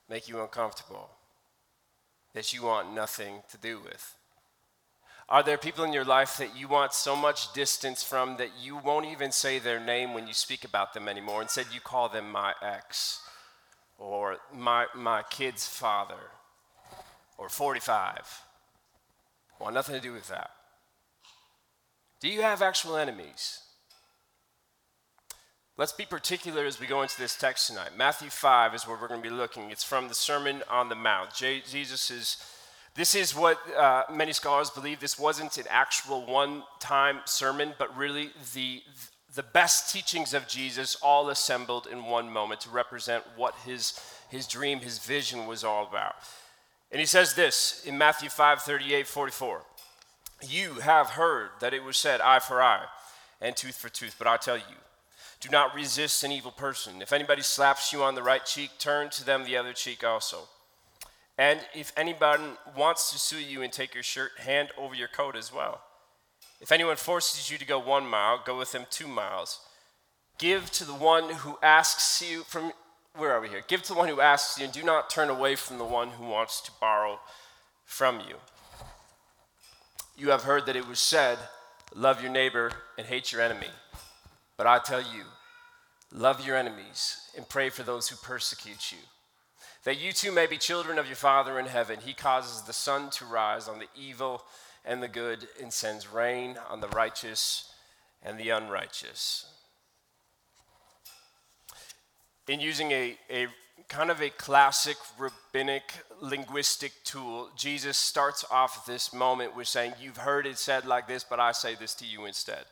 make 0.09 0.28
you 0.28 0.40
uncomfortable, 0.40 1.11
that 2.33 2.52
you 2.52 2.64
want 2.64 2.95
nothing 2.95 3.42
to 3.50 3.59
do 3.59 3.78
with? 3.78 4.14
Are 5.28 5.42
there 5.42 5.59
people 5.59 5.85
in 5.85 5.92
your 5.92 6.04
life 6.04 6.38
that 6.38 6.56
you 6.56 6.68
want 6.68 6.92
so 6.92 7.16
much 7.16 7.52
distance 7.52 8.02
from 8.02 8.37
that 8.37 8.50
you 8.61 8.76
won't 8.76 9.06
even 9.06 9.33
say 9.33 9.59
their 9.59 9.80
name 9.80 10.14
when 10.14 10.26
you 10.26 10.33
speak 10.33 10.64
about 10.64 10.95
them 10.95 11.09
anymore? 11.09 11.42
Instead, 11.42 11.66
you 11.73 11.80
call 11.80 12.09
them 12.09 12.30
my 12.30 12.54
ex, 12.62 13.21
or 13.99 14.38
my, 14.53 14.87
my 14.95 15.23
kid's 15.31 15.67
father, 15.67 16.31
or 17.38 17.49
45. 17.49 18.43
Want 19.61 19.75
nothing 19.75 19.95
to 19.95 20.00
do 20.00 20.12
with 20.12 20.29
that. 20.29 20.50
Do 22.21 22.29
you 22.29 22.43
have 22.43 22.62
actual 22.62 22.97
enemies? 22.97 23.61
Let's 25.79 25.93
be 25.93 26.07
particular 26.07 26.65
as 26.65 26.81
we 26.81 26.87
go 26.87 27.03
into 27.03 27.19
this 27.19 27.37
text 27.37 27.67
tonight. 27.67 27.91
Matthew 27.97 28.31
5 28.31 28.75
is 28.75 28.87
where 28.87 28.97
we're 28.99 29.09
going 29.09 29.23
to 29.23 29.29
be 29.29 29.35
looking. 29.35 29.71
It's 29.71 29.85
from 29.85 30.09
the 30.09 30.15
Sermon 30.15 30.62
on 30.71 30.88
the 30.88 30.95
Mount. 30.95 31.35
Jesus 31.35 32.11
is, 32.11 32.38
this 32.95 33.15
is 33.15 33.35
what 33.35 33.59
uh, 33.76 34.05
many 34.11 34.33
scholars 34.33 34.71
believe 34.71 35.00
this 35.00 35.19
wasn't 35.19 35.59
an 35.59 35.67
actual 35.69 36.25
one 36.25 36.62
time 36.81 37.21
sermon, 37.26 37.75
but 37.79 37.95
really 37.95 38.31
the, 38.55 38.83
the 39.37 39.43
best 39.43 39.93
teachings 39.93 40.33
of 40.33 40.49
Jesus 40.49 40.97
all 40.97 41.28
assembled 41.28 41.87
in 41.87 42.07
one 42.07 42.31
moment 42.31 42.62
to 42.62 42.71
represent 42.71 43.23
what 43.37 43.55
his, 43.66 44.00
his 44.31 44.47
dream, 44.47 44.81
his 44.81 44.99
vision 44.99 45.47
was 45.47 45.62
all 45.62 45.87
about. 45.87 46.14
And 46.90 47.00
he 47.00 47.07
says 47.07 47.35
this 47.35 47.85
in 47.85 47.99
Matthew 47.99 48.31
5 48.31 48.62
38 48.62 49.07
44. 49.07 49.62
You 50.49 50.75
have 50.75 51.11
heard 51.11 51.50
that 51.61 51.75
it 51.75 51.85
was 51.85 51.99
said, 51.99 52.21
eye 52.23 52.38
for 52.38 52.62
eye 52.62 52.87
and 53.40 53.55
tooth 53.55 53.76
for 53.76 53.90
tooth, 53.90 54.16
but 54.19 54.26
I 54.26 54.38
tell 54.38 54.57
you, 54.57 54.64
do 55.40 55.50
not 55.50 55.75
resist 55.75 56.25
an 56.25 56.33
evil 56.33 56.50
person. 56.50 57.02
If 57.02 57.12
anybody 57.12 57.43
slaps 57.43 57.93
you 57.93 58.02
on 58.02 58.14
the 58.14 58.23
right 58.23 58.45
cheek, 58.45 58.71
turn 58.78 59.11
to 59.11 59.25
them 59.25 59.45
the 59.45 59.59
other 59.59 59.75
cheek 59.75 60.02
also. 60.02 60.49
And 61.37 61.61
if 61.75 61.93
anybody 61.95 62.43
wants 62.75 63.12
to 63.12 63.19
sue 63.19 63.38
you 63.38 63.61
and 63.61 63.71
take 63.71 63.93
your 63.93 64.02
shirt, 64.02 64.33
hand 64.38 64.71
over 64.78 64.95
your 64.95 65.09
coat 65.09 65.37
as 65.37 65.52
well. 65.52 65.83
If 66.61 66.73
anyone 66.73 66.97
forces 66.97 67.51
you 67.51 67.59
to 67.59 67.67
go 67.67 67.79
one 67.79 68.07
mile, 68.07 68.41
go 68.45 68.59
with 68.59 68.73
them 68.73 68.87
two 68.91 69.07
miles. 69.07 69.61
Give 70.39 70.71
to 70.73 70.85
the 70.85 70.95
one 70.95 71.31
who 71.31 71.59
asks 71.63 72.23
you 72.23 72.43
from 72.45 72.73
where 73.17 73.33
are 73.33 73.41
we 73.41 73.49
here? 73.49 73.63
Give 73.67 73.83
to 73.83 73.93
the 73.95 73.99
one 73.99 74.09
who 74.09 74.21
asks 74.21 74.59
you, 74.59 74.65
and 74.65 74.73
do 74.73 74.83
not 74.83 75.09
turn 75.09 75.31
away 75.31 75.57
from 75.57 75.79
the 75.79 75.85
one 75.85 76.11
who 76.11 76.27
wants 76.27 76.61
to 76.63 76.71
borrow 76.81 77.19
from 77.85 78.21
you. 78.21 78.37
You 80.19 80.31
have 80.31 80.43
heard 80.43 80.67
that 80.67 80.77
it 80.77 80.87
was 80.87 80.99
said, 80.99 81.39
Love 81.95 82.21
your 82.21 82.31
neighbor 82.31 82.73
and 82.99 83.07
hate 83.07 83.33
your 83.33 83.41
enemy. 83.41 83.69
But 84.57 84.67
I 84.67 84.79
tell 84.79 85.01
you, 85.01 85.25
love 86.13 86.47
your 86.47 86.57
enemies 86.57 87.21
and 87.37 87.49
pray 87.49 87.71
for 87.71 87.83
those 87.83 88.09
who 88.09 88.17
persecute 88.17 88.93
you, 88.93 88.99
that 89.85 90.01
you 90.01 90.13
too 90.13 90.33
may 90.33 90.47
be 90.47 90.59
children 90.59 90.99
of 90.99 91.07
your 91.07 91.17
Father 91.17 91.59
in 91.59 91.67
heaven. 91.67 92.01
He 92.05 92.13
causes 92.13 92.63
the 92.63 92.73
sun 92.73 93.11
to 93.11 93.25
rise 93.25 93.69
on 93.69 93.79
the 93.79 93.89
evil 93.95 94.43
and 94.87 95.02
the 95.02 95.09
good 95.09 95.49
and 95.61 95.73
sends 95.73 96.11
rain 96.11 96.57
on 96.71 96.81
the 96.81 96.88
righteous 96.88 97.73
and 98.23 98.38
the 98.38 98.50
unrighteous. 98.50 99.47
In 102.49 102.61
using 102.61 102.93
a, 102.93 103.16
a 103.28 103.49
kind 103.88 104.11
of 104.11 104.23
a 104.23 104.31
classic 104.31 104.97
rabbinic 105.19 105.93
linguistic 106.21 106.93
tool, 107.05 107.50
Jesus 107.57 107.97
starts 107.97 108.45
off 108.50 108.87
this 108.87 109.12
moment 109.12 109.57
with 109.57 109.69
saying, 109.69 109.95
You've 110.00 110.16
heard 110.16 110.47
it 110.47 110.59
said 110.59 110.87
like 110.87 111.09
this, 111.09 111.25
but 111.25 111.40
I 111.40 111.52
say 111.52 111.75
this 111.75 111.95
to 111.97 112.07
you 112.07 112.25
instead. 112.25 112.64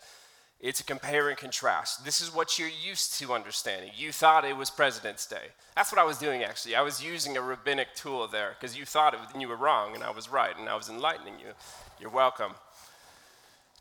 It's 0.60 0.80
a 0.80 0.84
compare 0.84 1.28
and 1.28 1.36
contrast. 1.36 2.04
This 2.04 2.20
is 2.20 2.34
what 2.34 2.58
you're 2.58 2.68
used 2.68 3.18
to 3.18 3.34
understanding. 3.34 3.90
You 3.96 4.12
thought 4.12 4.44
it 4.44 4.56
was 4.56 4.70
President's 4.70 5.26
Day. 5.26 5.52
That's 5.76 5.92
what 5.92 6.00
I 6.00 6.04
was 6.04 6.16
doing, 6.16 6.42
actually. 6.42 6.74
I 6.74 6.82
was 6.82 7.04
using 7.04 7.36
a 7.36 7.42
rabbinic 7.42 7.88
tool 7.94 8.26
there 8.28 8.56
because 8.58 8.76
you 8.76 8.84
thought 8.84 9.12
it 9.12 9.20
and 9.32 9.42
you 9.42 9.48
were 9.48 9.56
wrong, 9.56 9.94
and 9.94 10.02
I 10.02 10.10
was 10.10 10.30
right, 10.30 10.56
and 10.56 10.68
I 10.68 10.76
was 10.76 10.88
enlightening 10.88 11.38
you. 11.38 11.52
You're 12.00 12.10
welcome. 12.10 12.54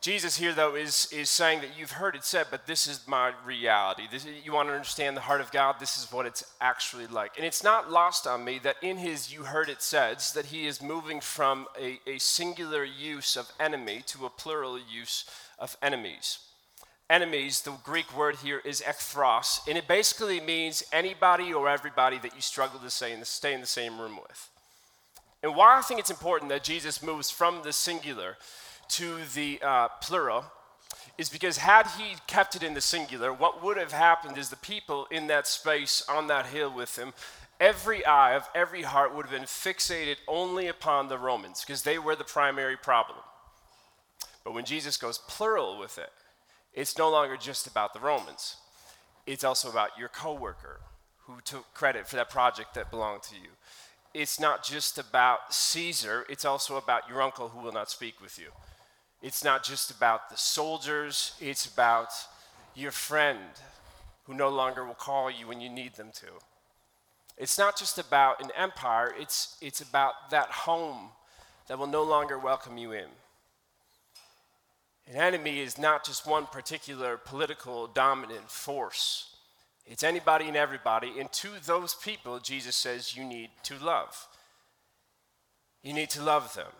Jesus 0.02 0.36
here, 0.36 0.52
though, 0.52 0.76
is, 0.76 1.08
is 1.14 1.30
saying 1.30 1.62
that 1.62 1.80
you've 1.80 1.92
heard 1.92 2.14
it 2.14 2.26
said, 2.26 2.48
but 2.52 2.68
this 2.68 2.88
is 2.88 3.08
my 3.08 3.32
reality. 3.46 4.04
This, 4.12 4.28
you 4.44 4.52
want 4.52 4.68
to 4.68 4.74
understand 4.74 5.16
the 5.16 5.22
heart 5.22 5.40
of 5.40 5.50
God? 5.54 5.78
This 5.80 5.96
is 5.96 6.12
what 6.12 6.26
it's 6.26 6.44
actually 6.60 7.08
like. 7.08 7.38
And 7.38 7.46
it's 7.46 7.64
not 7.64 7.90
lost 7.90 8.28
on 8.28 8.44
me 8.44 8.60
that 8.64 8.76
in 8.82 8.98
his 8.98 9.32
you 9.32 9.44
heard 9.44 9.70
it 9.70 9.82
said, 9.82 10.20
that 10.36 10.48
he 10.48 10.68
is 10.68 10.82
moving 10.82 11.22
from 11.22 11.68
a, 11.80 12.02
a 12.06 12.18
singular 12.18 12.84
use 12.84 13.38
of 13.38 13.50
enemy 13.62 14.04
to 14.08 14.26
a 14.26 14.30
plural 14.30 14.78
use 14.78 15.24
of 15.58 15.78
enemies. 15.82 16.40
Enemies, 17.10 17.62
the 17.62 17.72
Greek 17.84 18.16
word 18.18 18.38
here 18.38 18.62
is 18.64 18.82
ekthros, 18.82 19.60
and 19.68 19.78
it 19.78 19.88
basically 19.88 20.40
means 20.40 20.84
anybody 20.92 21.54
or 21.54 21.68
everybody 21.68 22.18
that 22.20 22.34
you 22.34 22.42
struggle 22.42 22.80
to 22.80 22.90
stay 22.90 23.14
in 23.14 23.20
the, 23.20 23.66
same 23.66 24.00
room 24.00 24.18
with. 24.18 24.50
And 25.44 25.56
why 25.56 25.78
I 25.78 25.82
think 25.82 26.00
it's 26.00 26.10
important 26.10 26.50
that 26.50 26.64
Jesus 26.64 27.04
moves 27.04 27.30
from 27.30 27.62
the 27.64 27.74
singular 27.74 28.38
to 28.90 29.18
the 29.36 29.60
uh, 29.62 29.90
plural 30.02 30.46
is 31.18 31.30
because 31.30 31.58
had 31.58 31.88
he 31.98 32.16
kept 32.26 32.56
it 32.56 32.64
in 32.64 32.74
the 32.74 32.82
singular, 32.82 33.34
what 33.34 33.62
would 33.62 33.78
have 33.78 33.92
happened 33.92 34.38
is 34.38 34.50
the 34.50 34.56
people 34.56 35.06
in 35.12 35.28
that 35.28 35.46
space 35.46 36.04
on 36.08 36.28
that 36.28 36.48
hill 36.48 36.74
with 36.74 36.98
him, 36.98 37.14
every 37.60 38.06
eye 38.06 38.34
of 38.34 38.48
every 38.56 38.82
heart 38.84 39.14
would 39.14 39.26
have 39.26 39.40
been 39.40 39.44
fixated 39.44 40.16
only 40.28 40.68
upon 40.68 41.10
the 41.10 41.18
Romans 41.18 41.64
because 41.66 41.84
they 41.84 42.00
were 42.00 42.16
the 42.16 42.24
primary 42.24 42.78
problem. 42.78 43.20
But 44.44 44.54
when 44.54 44.66
Jesus 44.66 44.98
goes 44.98 45.18
plural 45.18 45.78
with 45.78 45.98
it, 45.98 46.10
it's 46.74 46.98
no 46.98 47.10
longer 47.10 47.38
just 47.38 47.68
about 47.68 47.94
the 47.94 48.00
Romans. 48.00 48.58
It's 49.26 49.44
also 49.44 49.70
about 49.70 49.98
your 49.98 50.10
coworker 50.10 50.80
who 51.26 51.36
took 51.44 51.74
credit 51.74 52.08
for 52.08 52.16
that 52.18 52.30
project 52.30 52.74
that 52.74 52.92
belonged 52.92 53.24
to 53.24 53.36
you. 53.36 53.50
It's 54.14 54.40
not 54.40 54.64
just 54.64 54.98
about 54.98 55.54
Caesar, 55.54 56.26
it's 56.30 56.46
also 56.46 56.78
about 56.78 57.10
your 57.10 57.22
uncle 57.22 57.50
who 57.50 57.60
will 57.62 57.72
not 57.72 57.90
speak 57.90 58.22
with 58.22 58.38
you. 58.38 58.50
It's 59.22 59.44
not 59.44 59.64
just 59.64 59.90
about 59.90 60.30
the 60.30 60.38
soldiers, 60.38 61.36
it's 61.40 61.66
about 61.66 62.10
your 62.76 62.92
friend 62.92 63.40
who 64.26 64.34
no 64.34 64.50
longer 64.50 64.86
will 64.86 64.94
call 64.94 65.32
you 65.32 65.48
when 65.48 65.62
you 65.62 65.70
need 65.70 65.96
them 65.96 66.12
to. 66.16 66.28
It's 67.38 67.58
not 67.58 67.78
just 67.78 67.98
about 67.98 68.44
an 68.44 68.52
empire, 68.56 69.14
it's, 69.18 69.58
it's 69.62 69.82
about 69.82 70.30
that 70.32 70.50
home 70.50 71.10
that 71.68 71.80
will 71.80 71.88
no 71.88 72.04
longer 72.04 72.38
welcome 72.38 72.78
you 72.78 72.92
in. 72.92 73.08
An 75.08 75.18
enemy 75.18 75.60
is 75.60 75.78
not 75.78 76.06
just 76.06 76.26
one 76.26 76.46
particular 76.46 77.18
political 77.18 77.88
dominant 77.88 78.50
force, 78.50 79.36
it's 79.86 80.04
anybody 80.04 80.48
and 80.48 80.56
everybody. 80.56 81.20
And 81.20 81.32
to 81.34 81.50
those 81.66 81.94
people, 81.94 82.40
Jesus 82.40 82.76
says 82.76 83.18
you 83.18 83.26
need 83.26 83.50
to 83.64 83.78
love. 83.84 84.28
You 85.82 85.92
need 85.92 86.10
to 86.12 86.24
love 86.24 86.54
them. 86.54 86.72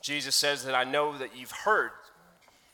Jesus 0.00 0.36
says 0.36 0.64
that 0.64 0.74
I 0.74 0.84
know 0.84 1.18
that 1.18 1.36
you've 1.36 1.50
heard 1.50 1.90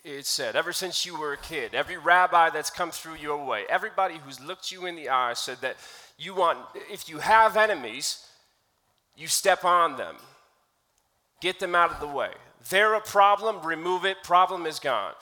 it 0.05 0.27
said, 0.27 0.57
ever 0.57 0.73
since 0.73 1.07
you 1.07 1.19
were 1.19 1.33
a 1.33 1.39
kid, 1.39 1.75
every 1.75 1.97
rabbi 1.97 2.51
that's 2.51 2.71
come 2.71 2.91
through 2.91 3.15
your 3.17 3.45
way, 3.45 3.65
everybody 3.69 4.17
who's 4.17 4.41
looked 4.41 4.73
you 4.73 4.87
in 4.87 4.97
the 4.97 5.09
eye 5.09 5.33
said 5.35 5.59
that 5.61 5.77
you 6.19 6.35
want, 6.35 6.59
if 6.91 7.09
you 7.09 7.19
have 7.19 7.57
enemies, 7.57 8.27
you 9.17 9.29
step 9.29 9.65
on 9.65 9.97
them, 9.97 10.17
get 11.41 11.61
them 11.61 11.77
out 11.77 11.93
of 11.93 12.01
the 12.01 12.09
way. 12.09 12.33
They're 12.71 12.95
a 12.95 13.01
problem, 13.01 13.65
remove 13.67 14.05
it, 14.05 14.23
problem 14.23 14.67
is 14.67 14.79
gone. 14.79 15.15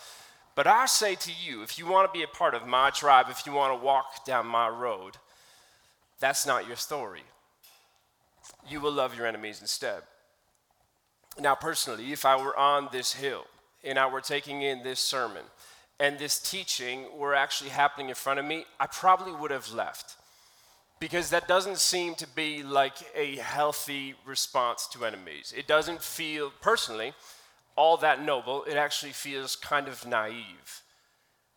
But 0.55 0.67
I 0.67 0.87
say 0.87 1.15
to 1.15 1.33
you, 1.33 1.63
if 1.63 1.79
you 1.79 1.87
want 1.87 2.13
to 2.13 2.19
be 2.19 2.25
a 2.25 2.29
part 2.29 2.55
of 2.55 2.67
my 2.67 2.91
tribe, 2.91 3.27
if 3.31 3.47
you 3.47 3.53
want 3.53 3.79
to 3.79 3.85
walk 3.85 4.25
down 4.25 4.47
my 4.47 4.69
road, 4.69 5.17
that's 6.19 6.47
not 6.47 6.67
your 6.67 6.77
story. 6.77 7.23
You 8.69 8.81
will 8.81 8.93
love 8.93 9.17
your 9.17 9.27
enemies 9.27 9.61
instead. 9.61 10.03
Now, 11.39 11.55
personally, 11.55 12.13
if 12.13 12.25
I 12.25 12.37
were 12.37 12.57
on 12.57 12.89
this 12.93 13.13
hill 13.13 13.47
and 13.83 13.99
I 13.99 14.07
were 14.07 14.21
taking 14.21 14.63
in 14.63 14.83
this 14.83 15.01
sermon 15.01 15.45
and 15.99 16.19
this 16.19 16.39
teaching 16.39 17.07
were 17.17 17.35
actually 17.35 17.71
happening 17.71 18.09
in 18.09 18.15
front 18.15 18.39
of 18.41 18.45
me, 18.45 18.67
I 18.79 18.87
probably 18.87 19.33
would 19.33 19.51
have 19.51 19.73
left. 19.73 20.17
Because 21.01 21.31
that 21.31 21.49
doesn't 21.49 21.79
seem 21.79 22.15
to 22.17 22.27
be 22.29 22.63
like 22.63 22.95
a 23.17 23.37
healthy 23.37 24.15
response 24.27 24.87
to 24.89 25.05
enemies. 25.05 25.53
It 25.57 25.67
doesn't 25.67 26.03
feel, 26.03 26.53
personally, 26.61 27.15
all 27.75 27.97
that 27.97 28.23
noble. 28.23 28.65
It 28.65 28.77
actually 28.77 29.13
feels 29.13 29.57
kind 29.57 29.89
of 29.89 30.07
naive. 30.07 30.83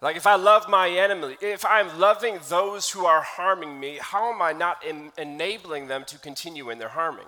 Like 0.01 0.15
if 0.15 0.25
I 0.25 0.35
love 0.35 0.67
my 0.69 0.89
enemy, 0.89 1.37
if 1.41 1.65
I'm 1.65 1.99
loving 1.99 2.39
those 2.49 2.89
who 2.89 3.05
are 3.05 3.21
harming 3.21 3.79
me, 3.79 3.99
how 4.01 4.33
am 4.33 4.41
I 4.41 4.53
not 4.53 4.83
en- 4.85 5.11
enabling 5.17 5.87
them 5.87 6.03
to 6.05 6.17
continue 6.17 6.69
in 6.69 6.77
their 6.77 6.89
harming? 6.89 7.27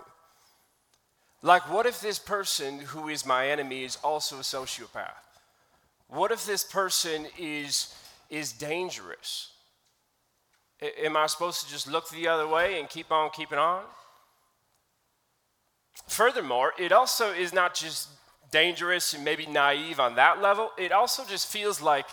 Like, 1.42 1.70
what 1.70 1.86
if 1.86 2.02
this 2.02 2.18
person 2.18 2.80
who 2.80 3.08
is 3.08 3.26
my 3.26 3.48
enemy 3.50 3.84
is 3.84 3.98
also 4.04 4.38
a 4.38 4.40
sociopath? 4.40 5.12
What 6.08 6.32
if 6.32 6.46
this 6.46 6.64
person 6.64 7.28
is, 7.38 7.94
is 8.30 8.52
dangerous? 8.52 9.52
Am 10.82 11.16
I 11.16 11.28
supposed 11.28 11.64
to 11.64 11.72
just 11.72 11.88
look 11.88 12.10
the 12.10 12.28
other 12.28 12.48
way 12.48 12.80
and 12.80 12.90
keep 12.90 13.12
on 13.12 13.30
keeping 13.30 13.58
on? 13.58 13.84
Furthermore, 16.08 16.74
it 16.78 16.92
also 16.92 17.32
is 17.32 17.54
not 17.54 17.74
just 17.74 18.10
dangerous 18.52 19.14
and 19.14 19.24
maybe 19.24 19.46
naive 19.46 20.00
on 20.00 20.16
that 20.16 20.42
level, 20.42 20.72
it 20.78 20.92
also 20.92 21.26
just 21.26 21.48
feels 21.48 21.82
like 21.82 22.06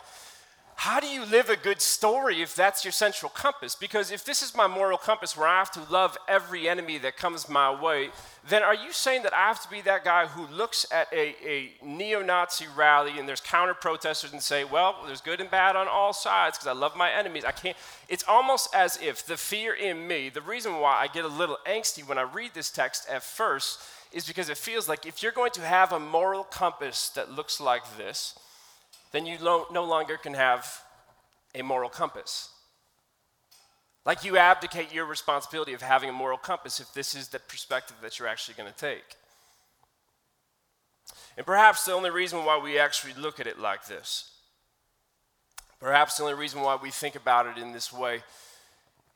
how 0.83 0.99
do 0.99 1.07
you 1.07 1.25
live 1.25 1.49
a 1.49 1.55
good 1.55 1.81
story 1.81 2.43
if 2.43 2.57
that's 2.57 2.85
your 2.85 2.91
central 2.91 3.31
compass? 3.31 3.77
Because 3.77 4.11
if 4.11 4.25
this 4.25 4.43
is 4.43 4.53
my 4.53 4.67
moral 4.67 4.99
compass 4.99 5.37
where 5.37 5.47
I 5.47 5.61
have 5.61 5.71
to 5.75 5.93
love 5.93 6.19
every 6.27 6.69
enemy 6.69 6.99
that 6.99 7.17
comes 7.17 7.49
my 7.49 7.71
way, 7.71 8.11
then 8.49 8.65
are 8.65 8.75
you 8.75 8.91
saying 8.91 9.23
that 9.23 9.33
I 9.33 9.47
have 9.47 9.63
to 9.63 9.71
be 9.71 9.81
that 9.83 10.05
guy 10.05 10.27
who 10.27 10.53
looks 10.53 10.85
at 10.91 11.07
a, 11.13 11.37
a 11.49 11.75
neo 11.85 12.21
Nazi 12.21 12.67
rally 12.77 13.17
and 13.17 13.29
there's 13.29 13.41
counter 13.41 13.75
protesters 13.75 14.33
and 14.33 14.43
say, 14.43 14.65
well, 14.65 14.97
there's 15.07 15.21
good 15.21 15.41
and 15.41 15.49
bad 15.49 15.77
on 15.77 15.87
all 15.87 16.13
sides 16.13 16.59
because 16.59 16.67
I 16.67 16.73
love 16.73 16.97
my 16.97 17.13
enemies? 17.13 17.45
I 17.45 17.53
can't. 17.53 17.77
It's 18.09 18.25
almost 18.27 18.75
as 18.75 18.99
if 19.01 19.25
the 19.25 19.37
fear 19.37 19.75
in 19.75 20.09
me, 20.09 20.31
the 20.31 20.41
reason 20.41 20.81
why 20.81 20.99
I 21.01 21.07
get 21.07 21.25
a 21.25 21.29
little 21.29 21.59
angsty 21.65 22.05
when 22.05 22.19
I 22.19 22.23
read 22.23 22.55
this 22.55 22.73
text 22.73 23.09
at 23.09 23.23
first 23.23 23.79
is 24.11 24.27
because 24.27 24.49
it 24.49 24.59
feels 24.59 24.89
like 24.89 25.07
if 25.07 25.23
you're 25.23 25.31
going 25.31 25.53
to 25.53 25.61
have 25.61 25.93
a 25.93 26.01
moral 26.01 26.43
compass 26.43 27.09
that 27.11 27.31
looks 27.31 27.61
like 27.61 27.97
this, 27.97 28.35
then 29.13 29.27
you 29.27 29.37
lo- 29.41 29.67
no 29.71 29.85
longer 29.85 30.17
can 30.17 30.35
have 30.35 30.83
a 31.55 31.63
moral 31.63 31.91
compass. 31.91 32.49
Like 34.05 34.25
you 34.25 34.37
abdicate 34.37 34.93
your 34.93 35.05
responsibility 35.05 35.75
of 35.75 35.83
having 35.83 36.09
a 36.09 36.13
moral 36.13 36.39
compass 36.39 36.81
if 36.81 36.93
this 36.93 37.15
is 37.15 37.29
the 37.29 37.39
perspective 37.39 37.97
that 38.03 38.19
you're 38.19 38.29
actually 38.29 38.55
going 38.55 38.73
to 38.73 38.77
take. 38.77 39.17
And 41.37 41.47
perhaps 41.47 41.85
the 41.85 41.93
only 41.93 42.11
reason 42.11 42.45
why 42.45 42.59
we 42.59 42.79
actually 42.79 43.15
look 43.15 43.39
at 43.39 43.47
it 43.47 43.59
like 43.59 43.87
this, 43.87 44.31
perhaps 45.79 46.17
the 46.17 46.25
only 46.25 46.35
reason 46.35 46.61
why 46.61 46.77
we 46.81 46.91
think 46.91 47.15
about 47.15 47.47
it 47.47 47.61
in 47.61 47.73
this 47.73 47.93
way, 47.93 48.23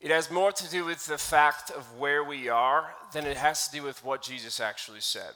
it 0.00 0.10
has 0.10 0.30
more 0.30 0.52
to 0.52 0.70
do 0.70 0.84
with 0.84 1.06
the 1.06 1.18
fact 1.18 1.70
of 1.70 1.98
where 1.98 2.22
we 2.22 2.48
are 2.48 2.94
than 3.12 3.26
it 3.26 3.36
has 3.36 3.66
to 3.66 3.76
do 3.76 3.82
with 3.82 4.04
what 4.04 4.22
Jesus 4.22 4.60
actually 4.60 5.00
said. 5.00 5.32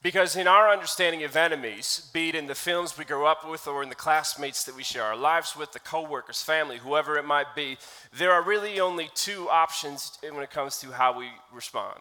Because 0.00 0.36
in 0.36 0.46
our 0.46 0.70
understanding 0.70 1.24
of 1.24 1.34
enemies, 1.34 2.08
be 2.12 2.28
it 2.28 2.36
in 2.36 2.46
the 2.46 2.54
films 2.54 2.96
we 2.96 3.04
grow 3.04 3.26
up 3.26 3.48
with 3.48 3.66
or 3.66 3.82
in 3.82 3.88
the 3.88 3.96
classmates 3.96 4.62
that 4.64 4.76
we 4.76 4.84
share 4.84 5.02
our 5.02 5.16
lives 5.16 5.56
with, 5.56 5.72
the 5.72 5.80
coworkers, 5.80 6.40
family, 6.40 6.78
whoever 6.78 7.18
it 7.18 7.24
might 7.24 7.56
be, 7.56 7.78
there 8.16 8.32
are 8.32 8.42
really 8.42 8.78
only 8.78 9.10
two 9.14 9.48
options 9.50 10.16
when 10.22 10.42
it 10.42 10.50
comes 10.50 10.78
to 10.78 10.92
how 10.92 11.18
we 11.18 11.26
respond. 11.52 11.98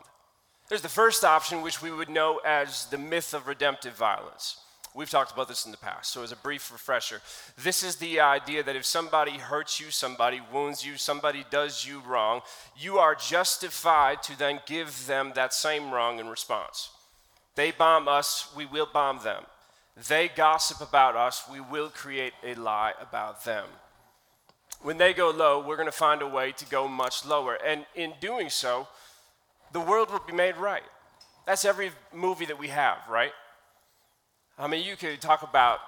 There's 0.70 0.84
the 0.84 0.90
first 0.90 1.24
option, 1.24 1.64
which 1.64 1.82
we 1.82 1.92
would 1.92 2.10
know 2.10 2.40
as 2.46 2.86
the 2.88 3.00
myth 3.00 3.34
of 3.34 3.48
redemptive 3.48 3.96
violence. 3.96 4.60
We've 4.94 5.10
talked 5.10 5.32
about 5.32 5.48
this 5.48 5.66
in 5.66 5.72
the 5.72 5.78
past, 5.78 6.12
so 6.12 6.24
as 6.24 6.32
a 6.32 6.36
brief 6.36 6.72
refresher, 6.72 7.22
this 7.58 7.84
is 7.84 7.96
the 7.96 8.20
idea 8.20 8.64
that 8.64 8.76
if 8.76 8.86
somebody 8.86 9.38
hurts 9.38 9.80
you, 9.80 9.92
somebody 9.92 10.42
wounds 10.52 10.86
you, 10.86 10.98
somebody 10.98 11.46
does 11.50 11.86
you 11.86 12.02
wrong, 12.02 12.42
you 12.78 12.98
are 12.98 13.16
justified 13.16 14.22
to 14.24 14.38
then 14.38 14.60
give 14.66 15.08
them 15.08 15.32
that 15.36 15.54
same 15.54 15.92
wrong 15.92 16.20
in 16.20 16.28
response. 16.28 16.90
They 17.58 17.72
bomb 17.72 18.08
us, 18.08 18.54
we 18.56 18.68
will 18.68 18.86
bomb 18.86 19.24
them. 19.24 19.44
They 20.08 20.28
gossip 20.28 20.80
about 20.80 21.16
us, 21.16 21.44
we 21.52 21.60
will 21.60 21.90
create 21.90 22.34
a 22.44 22.54
lie 22.54 22.94
about 23.02 23.46
them. 23.46 23.66
When 24.84 25.00
they 25.00 25.12
go 25.12 25.32
low, 25.32 25.60
we're 25.60 25.76
going 25.76 25.88
to 25.88 25.92
find 25.92 26.22
a 26.22 26.28
way 26.28 26.52
to 26.52 26.66
go 26.68 26.88
much 26.88 27.26
lower. 27.26 27.56
And 27.56 27.88
in 27.96 28.14
doing 28.22 28.52
so, 28.52 28.88
the 29.72 29.80
world 29.80 30.12
will 30.12 30.22
be 30.26 30.34
made 30.34 30.56
right. 30.58 30.84
That's 31.48 31.66
every 31.66 31.90
movie 32.14 32.46
that 32.46 32.60
we 32.60 32.68
have, 32.68 33.00
right? 33.10 33.32
I 34.60 34.68
mean, 34.68 34.86
you 34.86 34.96
could 34.96 35.20
talk 35.20 35.42
about 35.42 35.80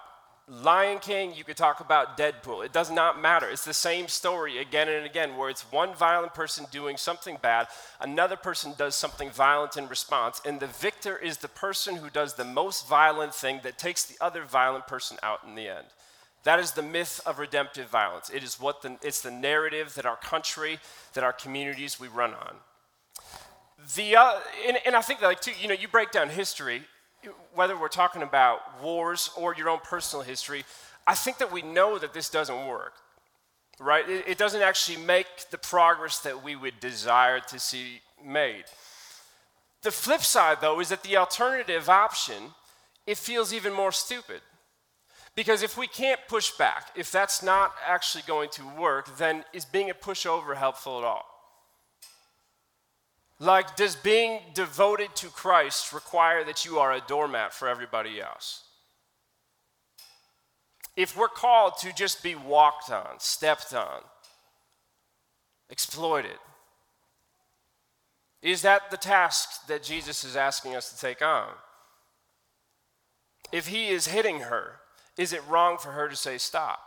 Lion 0.49 0.97
King, 0.97 1.35
you 1.35 1.43
could 1.43 1.57
talk 1.57 1.79
about 1.79 2.17
Deadpool. 2.17 2.65
It 2.65 2.73
does 2.73 2.89
not 2.89 3.21
matter. 3.21 3.47
It's 3.47 3.65
the 3.65 3.73
same 3.73 4.07
story 4.07 4.57
again 4.57 4.89
and 4.89 5.05
again, 5.05 5.37
where 5.37 5.49
it's 5.49 5.71
one 5.71 5.93
violent 5.93 6.33
person 6.33 6.65
doing 6.71 6.97
something 6.97 7.37
bad, 7.39 7.67
another 8.01 8.35
person 8.35 8.73
does 8.75 8.95
something 8.95 9.29
violent 9.29 9.77
in 9.77 9.87
response, 9.87 10.41
and 10.43 10.59
the 10.59 10.67
victor 10.67 11.15
is 11.17 11.37
the 11.37 11.47
person 11.47 11.97
who 11.97 12.09
does 12.09 12.33
the 12.33 12.43
most 12.43 12.87
violent 12.87 13.35
thing 13.35 13.59
that 13.63 13.77
takes 13.77 14.03
the 14.05 14.15
other 14.19 14.43
violent 14.43 14.87
person 14.87 15.17
out 15.21 15.41
in 15.47 15.53
the 15.53 15.67
end. 15.67 15.85
That 16.45 16.59
is 16.59 16.71
the 16.71 16.81
myth 16.81 17.21
of 17.27 17.37
redemptive 17.37 17.89
violence. 17.89 18.31
It 18.31 18.43
is 18.43 18.59
what 18.59 18.81
the, 18.81 18.97
it's 19.03 19.21
the 19.21 19.31
narrative 19.31 19.93
that 19.95 20.07
our 20.07 20.17
country, 20.17 20.79
that 21.13 21.23
our 21.23 21.33
communities 21.33 21.99
we 21.99 22.07
run 22.07 22.33
on. 22.33 22.55
The, 23.95 24.15
uh, 24.15 24.39
and, 24.67 24.77
and 24.83 24.95
I 24.95 25.01
think 25.01 25.19
that 25.19 25.27
like 25.27 25.41
too, 25.41 25.51
you 25.61 25.67
know, 25.67 25.75
you 25.75 25.87
break 25.87 26.11
down 26.11 26.29
history, 26.29 26.83
whether 27.53 27.77
we're 27.77 27.87
talking 27.87 28.21
about 28.21 28.81
wars 28.81 29.29
or 29.35 29.55
your 29.55 29.69
own 29.69 29.79
personal 29.83 30.23
history, 30.23 30.63
I 31.05 31.15
think 31.15 31.37
that 31.39 31.51
we 31.51 31.61
know 31.61 31.97
that 31.97 32.13
this 32.13 32.29
doesn't 32.29 32.67
work, 32.67 32.93
right? 33.79 34.07
It, 34.07 34.25
it 34.27 34.37
doesn't 34.37 34.61
actually 34.61 34.97
make 34.97 35.49
the 35.51 35.57
progress 35.57 36.19
that 36.19 36.43
we 36.43 36.55
would 36.55 36.79
desire 36.79 37.39
to 37.39 37.59
see 37.59 38.01
made. 38.25 38.65
The 39.81 39.91
flip 39.91 40.21
side, 40.21 40.57
though, 40.61 40.79
is 40.79 40.89
that 40.89 41.03
the 41.03 41.17
alternative 41.17 41.89
option, 41.89 42.53
it 43.07 43.17
feels 43.17 43.53
even 43.53 43.73
more 43.73 43.91
stupid. 43.91 44.41
Because 45.35 45.63
if 45.63 45.77
we 45.77 45.87
can't 45.87 46.19
push 46.27 46.51
back, 46.51 46.89
if 46.95 47.11
that's 47.11 47.41
not 47.41 47.73
actually 47.87 48.23
going 48.27 48.49
to 48.51 48.63
work, 48.77 49.17
then 49.17 49.45
is 49.53 49.63
being 49.63 49.89
a 49.89 49.93
pushover 49.93 50.55
helpful 50.57 50.99
at 50.99 51.05
all? 51.05 51.28
Like, 53.39 53.77
does 53.77 53.95
being 53.95 54.41
devoted 54.53 55.15
to 55.15 55.27
Christ 55.27 55.93
require 55.93 56.43
that 56.43 56.65
you 56.65 56.79
are 56.79 56.91
a 56.91 57.01
doormat 57.01 57.53
for 57.53 57.69
everybody 57.69 58.21
else? 58.21 58.63
If 60.97 61.15
we're 61.15 61.29
called 61.29 61.77
to 61.79 61.93
just 61.93 62.21
be 62.21 62.35
walked 62.35 62.91
on, 62.91 63.19
stepped 63.19 63.73
on, 63.73 64.01
exploited, 65.69 66.37
is 68.41 68.61
that 68.63 68.91
the 68.91 68.97
task 68.97 69.67
that 69.67 69.83
Jesus 69.83 70.25
is 70.25 70.35
asking 70.35 70.75
us 70.75 70.91
to 70.91 70.99
take 70.99 71.21
on? 71.21 71.47
If 73.53 73.67
he 73.67 73.87
is 73.87 74.07
hitting 74.07 74.41
her, 74.41 74.79
is 75.17 75.31
it 75.31 75.47
wrong 75.47 75.77
for 75.77 75.91
her 75.91 76.09
to 76.09 76.15
say 76.15 76.37
stop? 76.37 76.79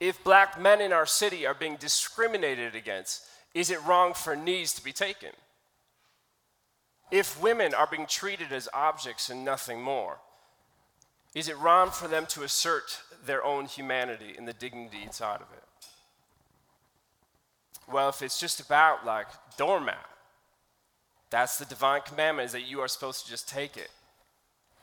If 0.00 0.24
black 0.24 0.60
men 0.60 0.80
in 0.80 0.92
our 0.92 1.06
city 1.06 1.46
are 1.46 1.54
being 1.54 1.76
discriminated 1.76 2.74
against, 2.74 3.22
is 3.54 3.70
it 3.70 3.82
wrong 3.84 4.14
for 4.14 4.34
knees 4.34 4.72
to 4.74 4.84
be 4.84 4.92
taken? 4.92 5.30
If 7.10 7.40
women 7.42 7.74
are 7.74 7.86
being 7.86 8.06
treated 8.06 8.52
as 8.52 8.68
objects 8.72 9.28
and 9.28 9.44
nothing 9.44 9.82
more, 9.82 10.18
is 11.34 11.48
it 11.48 11.58
wrong 11.58 11.90
for 11.90 12.08
them 12.08 12.26
to 12.26 12.42
assert 12.42 13.00
their 13.24 13.44
own 13.44 13.66
humanity 13.66 14.34
and 14.36 14.48
the 14.48 14.52
dignity 14.52 15.02
inside 15.02 15.40
of 15.40 15.48
it? 15.52 15.62
Well, 17.90 18.08
if 18.08 18.22
it's 18.22 18.40
just 18.40 18.60
about 18.60 19.04
like 19.04 19.26
doormat, 19.58 20.06
that's 21.30 21.58
the 21.58 21.64
divine 21.64 22.02
commandment 22.06 22.46
is 22.46 22.52
that 22.52 22.68
you 22.68 22.80
are 22.80 22.88
supposed 22.88 23.24
to 23.24 23.30
just 23.30 23.48
take 23.48 23.76
it 23.76 23.90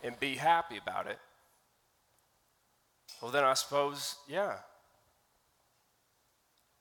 and 0.03 0.19
be 0.19 0.35
happy 0.35 0.77
about 0.77 1.07
it. 1.07 1.19
Well, 3.21 3.31
then 3.31 3.43
I 3.43 3.53
suppose, 3.53 4.15
yeah. 4.27 4.55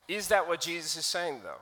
Is 0.07 0.29
that 0.29 0.47
what 0.49 0.61
Jesus 0.61 0.97
is 0.97 1.05
saying, 1.05 1.41
though? 1.43 1.61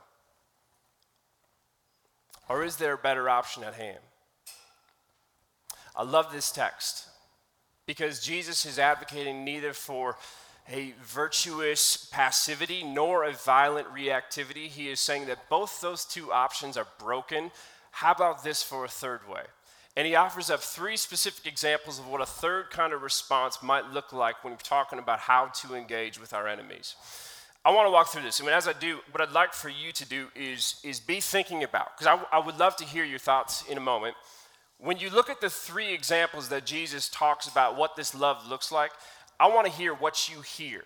Or 2.49 2.63
is 2.63 2.77
there 2.77 2.93
a 2.93 2.97
better 2.97 3.29
option 3.29 3.63
at 3.63 3.73
hand? 3.73 3.99
I 5.95 6.03
love 6.03 6.31
this 6.31 6.51
text 6.51 7.07
because 7.85 8.19
Jesus 8.19 8.65
is 8.65 8.77
advocating 8.77 9.43
neither 9.43 9.73
for 9.73 10.17
a 10.69 10.93
virtuous 11.01 12.07
passivity 12.11 12.83
nor 12.83 13.23
a 13.23 13.31
violent 13.31 13.87
reactivity. 13.93 14.67
He 14.67 14.89
is 14.89 14.99
saying 14.99 15.25
that 15.27 15.49
both 15.49 15.81
those 15.81 16.05
two 16.05 16.31
options 16.31 16.77
are 16.77 16.87
broken. 16.99 17.51
How 17.91 18.11
about 18.11 18.43
this 18.43 18.61
for 18.61 18.85
a 18.85 18.89
third 18.89 19.27
way? 19.27 19.43
And 19.95 20.05
he 20.05 20.13
offers 20.13 20.51
up 20.51 20.59
three 20.59 20.97
specific 20.97 21.47
examples 21.47 21.97
of 21.97 22.07
what 22.07 22.21
a 22.21 22.25
third 22.25 22.69
kind 22.69 22.93
of 22.93 23.01
response 23.01 23.63
might 23.63 23.91
look 23.91 24.13
like 24.13 24.43
when 24.43 24.53
we're 24.53 24.57
talking 24.57 24.99
about 24.99 25.19
how 25.19 25.47
to 25.47 25.73
engage 25.73 26.19
with 26.19 26.33
our 26.33 26.47
enemies. 26.47 26.95
I 27.67 27.71
want 27.71 27.85
to 27.85 27.91
walk 27.91 28.07
through 28.07 28.21
this. 28.21 28.39
I 28.39 28.45
mean, 28.45 28.53
as 28.53 28.65
I 28.65 28.71
do, 28.71 28.99
what 29.11 29.19
I'd 29.19 29.33
like 29.33 29.51
for 29.51 29.67
you 29.67 29.91
to 29.91 30.05
do 30.05 30.27
is, 30.37 30.79
is 30.85 31.01
be 31.01 31.19
thinking 31.19 31.65
about, 31.65 31.97
because 31.97 32.07
I, 32.07 32.37
I 32.37 32.39
would 32.39 32.57
love 32.57 32.77
to 32.77 32.85
hear 32.85 33.03
your 33.03 33.19
thoughts 33.19 33.65
in 33.69 33.77
a 33.77 33.81
moment. 33.81 34.15
When 34.77 34.95
you 34.99 35.09
look 35.09 35.29
at 35.29 35.41
the 35.41 35.49
three 35.49 35.93
examples 35.93 36.47
that 36.47 36.65
Jesus 36.65 37.09
talks 37.09 37.45
about 37.45 37.75
what 37.75 37.97
this 37.97 38.15
love 38.15 38.47
looks 38.47 38.71
like, 38.71 38.91
I 39.37 39.49
want 39.49 39.67
to 39.67 39.73
hear 39.73 39.93
what 39.93 40.29
you 40.29 40.39
hear. 40.39 40.85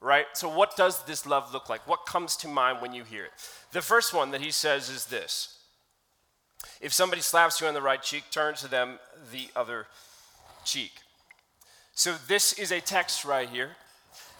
right? 0.00 0.26
So, 0.34 0.48
what 0.48 0.76
does 0.76 1.02
this 1.02 1.26
love 1.26 1.52
look 1.52 1.68
like? 1.68 1.88
What 1.88 2.06
comes 2.06 2.36
to 2.36 2.48
mind 2.48 2.80
when 2.80 2.92
you 2.92 3.02
hear 3.02 3.24
it? 3.24 3.32
The 3.72 3.82
first 3.82 4.14
one 4.14 4.30
that 4.30 4.40
he 4.40 4.52
says 4.52 4.88
is 4.88 5.06
this 5.06 5.58
If 6.80 6.92
somebody 6.92 7.22
slaps 7.22 7.60
you 7.60 7.66
on 7.66 7.74
the 7.74 7.82
right 7.82 8.00
cheek, 8.00 8.22
turn 8.30 8.54
to 8.54 8.68
them 8.68 9.00
the 9.32 9.48
other 9.56 9.88
cheek. 10.64 10.92
So, 11.92 12.14
this 12.28 12.52
is 12.52 12.70
a 12.70 12.80
text 12.80 13.24
right 13.24 13.48
here 13.48 13.70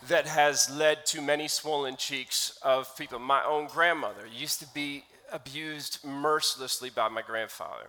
that 0.08 0.26
has 0.26 0.70
led 0.70 1.04
to 1.06 1.20
many 1.20 1.48
swollen 1.48 1.96
cheeks 1.96 2.58
of 2.62 2.96
people. 2.96 3.18
My 3.18 3.44
own 3.44 3.66
grandmother 3.66 4.26
used 4.26 4.60
to 4.60 4.66
be 4.74 5.04
abused 5.32 6.04
mercilessly 6.04 6.90
by 6.90 7.08
my 7.08 7.22
grandfather. 7.22 7.88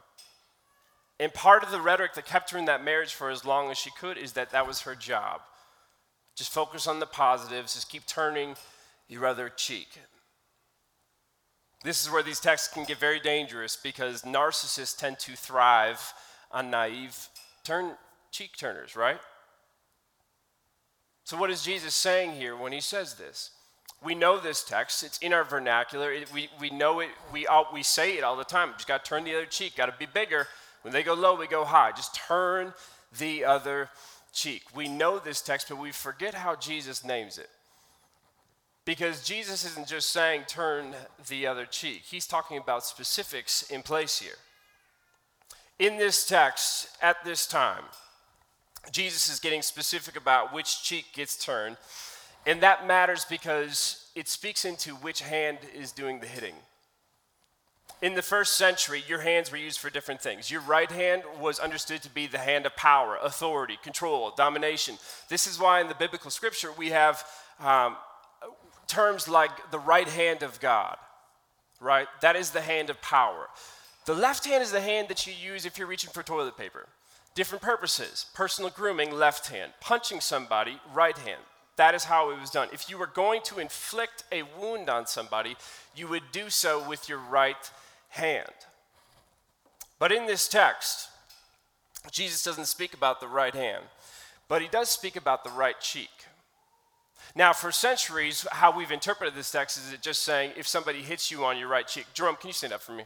And 1.20 1.34
part 1.34 1.64
of 1.64 1.72
the 1.72 1.82
rhetoric 1.82 2.16
that 2.16 2.26
kept 2.26 2.52
her 2.52 2.58
in 2.58 2.66
that 2.66 2.84
marriage 2.84 3.14
for 3.14 3.30
as 3.30 3.46
long 3.46 3.70
as 3.70 3.78
she 3.78 3.92
could 3.92 4.18
is 4.18 4.34
that 4.34 4.52
that 4.52 4.68
was 4.68 4.82
her 4.82 4.96
job. 4.96 5.42
Just 6.36 6.52
focus 6.52 6.88
on 6.88 7.00
the 7.00 7.06
positives, 7.06 7.76
just 7.76 7.90
keep 7.90 8.06
turning 8.06 8.56
your 9.08 9.26
other 9.26 9.50
cheek. 9.50 10.00
This 11.84 12.04
is 12.04 12.12
where 12.12 12.24
these 12.24 12.40
texts 12.40 12.74
can 12.74 12.86
get 12.86 12.98
very 12.98 13.20
dangerous 13.20 13.76
because 13.76 14.22
narcissists 14.22 14.98
tend 14.98 15.20
to 15.20 15.36
thrive 15.36 16.14
on 16.52 16.70
naive 16.70 17.28
turn 17.64 17.96
cheek 18.32 18.52
turners, 18.58 18.96
right? 18.96 19.20
So, 21.32 21.38
what 21.38 21.50
is 21.50 21.64
Jesus 21.64 21.96
saying 21.96 22.34
here 22.34 22.58
when 22.58 22.74
he 22.74 22.82
says 22.82 23.14
this? 23.14 23.52
We 24.04 24.16
know 24.16 24.38
this 24.38 24.66
text, 24.66 25.02
it's 25.02 25.18
in 25.20 25.32
our 25.32 25.46
vernacular. 25.46 26.12
It, 26.12 26.30
we, 26.34 26.50
we 26.60 26.70
know 26.72 27.00
it, 27.00 27.08
we, 27.32 27.48
all, 27.48 27.70
we 27.72 27.84
say 27.84 28.18
it 28.18 28.24
all 28.26 28.36
the 28.36 28.44
time. 28.44 28.74
Just 28.74 28.86
got 28.86 29.06
to 29.06 29.10
turn 29.10 29.24
the 29.24 29.34
other 29.34 29.46
cheek, 29.46 29.78
got 29.78 29.86
to 29.86 29.96
be 29.98 30.06
bigger. 30.14 30.50
When 30.82 30.94
they 30.94 31.04
go 31.04 31.14
low, 31.14 31.38
we 31.38 31.48
go 31.48 31.64
high. 31.64 31.94
Just 31.94 32.16
turn 32.16 32.74
the 33.18 33.46
other 33.46 33.88
cheek. 34.34 34.64
We 34.76 34.90
know 34.90 35.20
this 35.20 35.42
text, 35.42 35.70
but 35.70 35.78
we 35.78 35.94
forget 35.94 36.34
how 36.34 36.58
Jesus 36.58 37.06
names 37.06 37.38
it. 37.38 37.50
Because 38.84 39.24
Jesus 39.24 39.64
isn't 39.64 39.88
just 39.88 40.10
saying 40.10 40.44
turn 40.50 40.94
the 41.30 41.48
other 41.48 41.66
cheek, 41.66 42.02
he's 42.04 42.28
talking 42.28 42.58
about 42.58 42.84
specifics 42.84 43.72
in 43.72 43.84
place 43.84 44.20
here. 44.20 44.36
In 45.80 45.96
this 45.96 46.26
text, 46.26 46.90
at 47.02 47.24
this 47.24 47.48
time, 47.48 47.84
Jesus 48.92 49.30
is 49.30 49.40
getting 49.40 49.62
specific 49.62 50.16
about 50.16 50.54
which 50.54 50.84
cheek 50.84 51.06
gets 51.14 51.44
turned, 51.44 51.78
and 52.46 52.62
that 52.62 52.88
matters 52.88 53.26
because 53.26 54.10
it 54.16 54.28
speaks 54.28 54.66
into 54.66 54.96
which 54.96 55.22
hand 55.22 55.60
is 55.76 55.92
doing 55.92 56.20
the 56.20 56.28
hitting. 56.28 56.56
In 58.02 58.16
the 58.16 58.24
first 58.24 58.54
century, 58.54 59.04
your 59.08 59.20
hands 59.20 59.52
were 59.52 59.60
used 59.60 59.80
for 59.80 59.92
different 59.92 60.22
things. 60.22 60.50
Your 60.50 60.62
right 60.62 60.92
hand 60.92 61.22
was 61.40 61.60
understood 61.60 62.02
to 62.02 62.10
be 62.10 62.26
the 62.26 62.40
hand 62.40 62.66
of 62.66 62.76
power, 62.76 63.18
authority, 63.22 63.78
control, 63.84 64.34
domination. 64.36 64.98
This 65.30 65.46
is 65.46 65.60
why 65.60 65.82
in 65.82 65.88
the 65.88 65.94
biblical 65.94 66.32
scripture 66.32 66.72
we 66.72 66.90
have 66.90 67.24
um, 67.60 67.96
terms 68.88 69.28
like 69.28 69.52
the 69.70 69.78
right 69.78 70.08
hand 70.08 70.42
of 70.42 70.60
God, 70.60 70.98
right? 71.80 72.08
That 72.22 72.36
is 72.36 72.50
the 72.50 72.62
hand 72.62 72.90
of 72.90 73.00
power. 73.02 73.48
The 74.06 74.16
left 74.16 74.46
hand 74.46 74.64
is 74.64 74.72
the 74.72 74.82
hand 74.82 75.08
that 75.10 75.28
you 75.28 75.34
use 75.34 75.68
if 75.68 75.78
you're 75.78 75.88
reaching 75.88 76.10
for 76.10 76.24
toilet 76.24 76.58
paper. 76.58 76.88
Different 77.34 77.62
purposes 77.62 78.26
personal 78.34 78.70
grooming, 78.70 79.12
left 79.12 79.48
hand. 79.48 79.74
Punching 79.80 80.22
somebody, 80.22 80.80
right 80.94 81.18
hand. 81.18 81.42
That 81.78 81.96
is 81.96 82.04
how 82.04 82.32
it 82.32 82.40
was 82.40 82.50
done. 82.50 82.68
If 82.74 82.90
you 82.90 82.98
were 82.98 83.08
going 83.08 83.42
to 83.44 83.60
inflict 83.60 84.24
a 84.32 84.44
wound 84.60 84.90
on 84.90 85.08
somebody, 85.08 85.56
you 85.96 86.08
would 86.08 86.32
do 86.32 86.50
so 86.50 86.88
with 86.88 87.08
your 87.08 87.18
right 87.18 87.72
hand. 88.10 88.52
But 89.98 90.12
in 90.12 90.28
this 90.28 90.48
text, 90.48 91.10
Jesus 92.12 92.44
doesn't 92.44 92.66
speak 92.66 92.94
about 92.94 93.20
the 93.20 93.28
right 93.28 93.54
hand, 93.54 93.84
but 94.48 94.62
he 94.62 94.68
does 94.68 94.90
speak 94.90 95.16
about 95.16 95.44
the 95.44 95.50
right 95.52 95.80
cheek. 95.80 96.10
Now, 97.36 97.54
for 97.54 97.72
centuries, 97.72 98.46
how 98.52 98.76
we've 98.76 98.92
interpreted 98.92 99.36
this 99.36 99.52
text 99.52 99.78
is 99.78 99.94
it 99.94 100.02
just 100.02 100.24
saying 100.24 100.52
if 100.58 100.68
somebody 100.68 101.02
hits 101.02 101.32
you 101.32 101.46
on 101.46 101.58
your 101.58 101.70
right 101.70 101.88
cheek. 101.88 102.08
Jerome, 102.14 102.36
can 102.36 102.48
you 102.48 102.54
stand 102.54 102.74
up 102.74 102.82
for 102.82 102.92
me? 102.92 103.04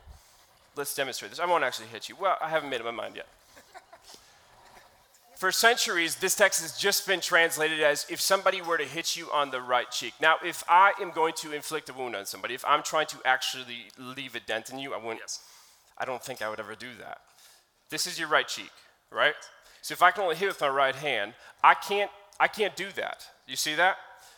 Let's 0.75 0.95
demonstrate 0.95 1.31
this. 1.31 1.39
I 1.39 1.45
won't 1.45 1.63
actually 1.63 1.87
hit 1.87 2.09
you. 2.09 2.15
Well, 2.19 2.37
I 2.41 2.49
haven't 2.49 2.69
made 2.69 2.79
up 2.79 2.85
my 2.85 2.91
mind 2.91 3.15
yet. 3.15 3.27
For 5.35 5.51
centuries, 5.51 6.15
this 6.15 6.35
text 6.35 6.61
has 6.61 6.77
just 6.77 7.05
been 7.05 7.19
translated 7.19 7.81
as 7.81 8.05
if 8.09 8.21
somebody 8.21 8.61
were 8.61 8.77
to 8.77 8.85
hit 8.85 9.17
you 9.17 9.29
on 9.33 9.51
the 9.51 9.59
right 9.59 9.89
cheek. 9.91 10.13
Now, 10.21 10.37
if 10.43 10.63
I 10.69 10.93
am 11.01 11.11
going 11.11 11.33
to 11.37 11.51
inflict 11.51 11.89
a 11.89 11.93
wound 11.93 12.15
on 12.15 12.25
somebody, 12.25 12.53
if 12.53 12.63
I'm 12.65 12.81
trying 12.83 13.07
to 13.07 13.17
actually 13.25 13.87
leave 13.97 14.35
a 14.35 14.39
dent 14.39 14.69
in 14.69 14.79
you, 14.79 14.93
I 14.93 14.97
wouldn't. 14.97 15.19
Yes. 15.19 15.41
I 15.97 16.05
don't 16.05 16.23
think 16.23 16.41
I 16.41 16.49
would 16.49 16.59
ever 16.59 16.75
do 16.75 16.87
that. 16.99 17.19
This 17.89 18.07
is 18.07 18.17
your 18.17 18.29
right 18.29 18.47
cheek, 18.47 18.71
right? 19.11 19.35
So 19.81 19.91
if 19.91 20.01
I 20.01 20.11
can 20.11 20.23
only 20.23 20.35
hit 20.35 20.47
with 20.47 20.61
my 20.61 20.69
right 20.69 20.95
hand, 20.95 21.33
I 21.63 21.73
can't. 21.73 22.09
I 22.39 22.47
can't 22.47 22.75
do 22.75 22.87
that. 22.95 23.25
You 23.47 23.55
see 23.55 23.75
that? 23.75 23.97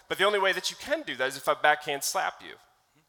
But 0.09 0.17
the 0.17 0.23
only 0.25 0.39
way 0.39 0.51
that 0.53 0.69
you 0.69 0.77
can 0.79 1.03
do 1.03 1.15
that 1.15 1.27
is 1.29 1.37
if 1.37 1.47
I 1.47 1.53
backhand 1.55 2.03
slap 2.03 2.41
you. 2.41 2.55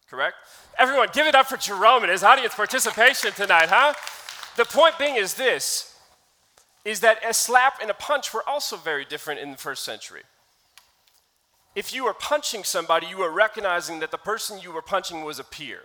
Correct? 0.08 0.36
Everyone, 0.78 1.08
give 1.12 1.26
it 1.26 1.34
up 1.34 1.46
for 1.46 1.58
Jerome 1.58 2.02
and 2.02 2.10
his 2.10 2.22
audience 2.22 2.54
participation 2.54 3.32
tonight, 3.32 3.68
huh? 3.68 3.92
The 4.56 4.64
point 4.64 4.98
being 4.98 5.16
is 5.16 5.34
this 5.34 5.87
is 6.84 7.00
that 7.00 7.18
a 7.26 7.34
slap 7.34 7.80
and 7.80 7.90
a 7.90 7.94
punch 7.94 8.32
were 8.32 8.48
also 8.48 8.76
very 8.76 9.04
different 9.04 9.40
in 9.40 9.50
the 9.50 9.56
first 9.56 9.84
century. 9.84 10.22
If 11.74 11.94
you 11.94 12.04
were 12.04 12.14
punching 12.14 12.64
somebody, 12.64 13.06
you 13.06 13.18
were 13.18 13.30
recognizing 13.30 14.00
that 14.00 14.10
the 14.10 14.18
person 14.18 14.58
you 14.60 14.72
were 14.72 14.82
punching 14.82 15.22
was 15.22 15.38
a 15.38 15.44
peer, 15.44 15.82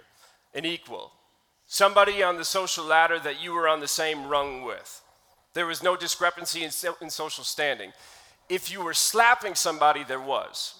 an 0.53 0.65
equal, 0.65 1.11
somebody 1.67 2.23
on 2.23 2.37
the 2.37 2.45
social 2.45 2.85
ladder 2.85 3.19
that 3.19 3.43
you 3.43 3.53
were 3.53 3.67
on 3.67 3.79
the 3.79 3.87
same 3.87 4.27
rung 4.27 4.63
with. 4.63 5.01
There 5.53 5.67
was 5.67 5.83
no 5.83 5.95
discrepancy 5.95 6.63
in, 6.63 6.71
in 7.01 7.09
social 7.09 7.43
standing. 7.43 7.91
If 8.49 8.71
you 8.71 8.83
were 8.83 8.93
slapping 8.93 9.55
somebody, 9.55 10.03
there 10.03 10.19
was. 10.19 10.75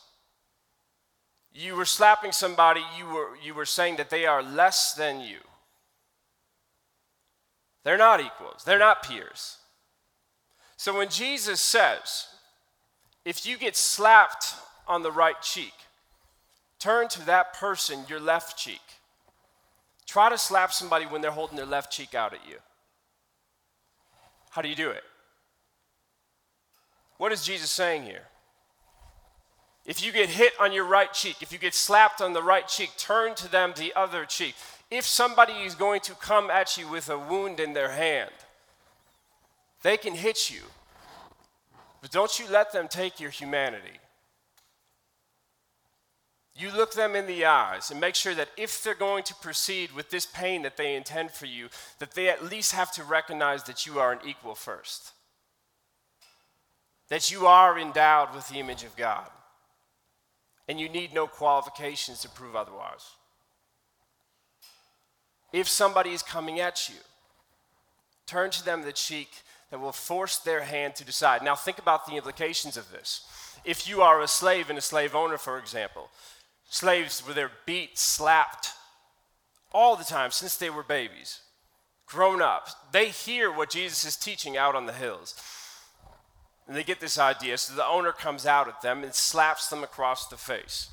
You 1.53 1.75
were 1.75 1.85
slapping 1.85 2.31
somebody, 2.31 2.81
you 2.97 3.05
were, 3.05 3.37
you 3.43 3.53
were 3.53 3.65
saying 3.65 3.97
that 3.97 4.09
they 4.09 4.25
are 4.25 4.41
less 4.41 4.93
than 4.93 5.19
you. 5.19 5.37
They're 7.83 7.97
not 7.97 8.19
equals, 8.19 8.63
they're 8.63 8.79
not 8.79 9.03
peers. 9.03 9.57
So 10.83 10.93
when 10.97 11.07
Jesus 11.07 11.61
says, 11.61 12.27
if 13.23 13.45
you 13.45 13.57
get 13.57 13.77
slapped 13.77 14.53
on 14.85 15.01
the 15.01 15.13
right 15.13 15.41
cheek, 15.41 15.71
turn 16.77 17.07
to 17.07 17.25
that 17.25 17.53
person 17.53 17.99
your 18.09 18.19
left 18.19 18.57
cheek. 18.57 18.81
Try 20.05 20.27
to 20.27 20.37
slap 20.37 20.73
somebody 20.73 21.05
when 21.05 21.21
they're 21.21 21.31
holding 21.31 21.55
their 21.55 21.65
left 21.65 21.89
cheek 21.89 22.13
out 22.13 22.33
at 22.33 22.45
you. 22.45 22.57
How 24.49 24.61
do 24.61 24.67
you 24.67 24.75
do 24.75 24.89
it? 24.89 25.05
What 27.15 27.31
is 27.31 27.45
Jesus 27.45 27.71
saying 27.71 28.03
here? 28.03 28.23
If 29.85 30.05
you 30.05 30.11
get 30.11 30.27
hit 30.27 30.51
on 30.59 30.73
your 30.73 30.83
right 30.83 31.13
cheek, 31.13 31.37
if 31.39 31.53
you 31.53 31.59
get 31.59 31.75
slapped 31.75 32.19
on 32.19 32.33
the 32.33 32.43
right 32.43 32.67
cheek, 32.67 32.91
turn 32.97 33.35
to 33.35 33.49
them 33.49 33.71
the 33.77 33.93
other 33.95 34.25
cheek. 34.25 34.55
If 34.91 35.05
somebody 35.05 35.53
is 35.53 35.75
going 35.75 36.01
to 36.01 36.13
come 36.15 36.49
at 36.49 36.75
you 36.75 36.89
with 36.89 37.09
a 37.09 37.17
wound 37.17 37.61
in 37.61 37.71
their 37.71 37.91
hand, 37.91 38.31
they 39.81 39.97
can 39.97 40.15
hit 40.15 40.49
you, 40.49 40.61
but 42.03 42.11
don't 42.11 42.37
you 42.37 42.45
let 42.51 42.73
them 42.73 42.89
take 42.89 43.21
your 43.21 43.29
humanity. 43.29 43.97
You 46.53 46.69
look 46.69 46.93
them 46.93 47.15
in 47.15 47.27
the 47.27 47.45
eyes 47.45 47.91
and 47.91 48.01
make 48.01 48.15
sure 48.15 48.35
that 48.35 48.49
if 48.57 48.83
they're 48.83 48.93
going 48.93 49.23
to 49.23 49.35
proceed 49.35 49.93
with 49.93 50.09
this 50.09 50.25
pain 50.25 50.63
that 50.63 50.75
they 50.75 50.97
intend 50.97 51.31
for 51.31 51.45
you, 51.45 51.69
that 51.99 52.13
they 52.13 52.27
at 52.27 52.43
least 52.43 52.73
have 52.73 52.91
to 52.91 53.05
recognize 53.05 53.63
that 53.63 53.85
you 53.85 53.99
are 53.99 54.11
an 54.11 54.19
equal 54.27 54.53
first. 54.53 55.13
That 57.07 57.31
you 57.31 57.47
are 57.47 57.79
endowed 57.79 58.35
with 58.35 58.49
the 58.49 58.59
image 58.59 58.83
of 58.83 58.97
God. 58.97 59.29
And 60.67 60.81
you 60.81 60.89
need 60.89 61.13
no 61.13 61.25
qualifications 61.25 62.19
to 62.23 62.29
prove 62.29 62.57
otherwise. 62.57 63.11
If 65.53 65.69
somebody 65.69 66.09
is 66.09 66.21
coming 66.21 66.59
at 66.59 66.89
you, 66.89 66.95
turn 68.25 68.49
to 68.51 68.65
them 68.65 68.81
the 68.81 68.91
cheek 68.91 69.29
that 69.73 69.79
will 69.79 69.91
force 69.91 70.37
their 70.37 70.61
hand 70.61 70.93
to 70.93 71.03
decide. 71.03 71.41
Now, 71.41 71.55
think 71.55 71.79
about 71.79 72.05
the 72.05 72.15
implications 72.15 72.77
of 72.77 72.91
this. 72.91 73.25
If 73.65 73.89
you 73.89 74.03
are 74.03 74.21
a 74.21 74.27
slave 74.27 74.69
and 74.69 74.77
a 74.77 74.81
slave 74.81 75.15
owner, 75.15 75.39
for 75.39 75.57
example, 75.57 76.11
slaves 76.69 77.25
were 77.25 77.33
there 77.33 77.49
beat, 77.65 77.97
slapped 77.97 78.69
all 79.71 79.95
the 79.95 80.03
time 80.03 80.29
since 80.29 80.55
they 80.55 80.69
were 80.69 80.83
babies, 80.83 81.39
grown 82.05 82.39
up. 82.39 82.69
They 82.91 83.09
hear 83.09 83.51
what 83.51 83.71
Jesus 83.71 84.05
is 84.05 84.15
teaching 84.15 84.55
out 84.55 84.75
on 84.75 84.85
the 84.85 84.93
hills. 84.93 85.33
And 86.67 86.77
they 86.77 86.83
get 86.83 86.99
this 86.99 87.17
idea. 87.17 87.57
So 87.57 87.73
the 87.73 87.83
owner 87.83 88.11
comes 88.11 88.45
out 88.45 88.67
at 88.67 88.83
them 88.83 89.03
and 89.03 89.15
slaps 89.15 89.69
them 89.69 89.83
across 89.83 90.27
the 90.27 90.37
face. 90.37 90.91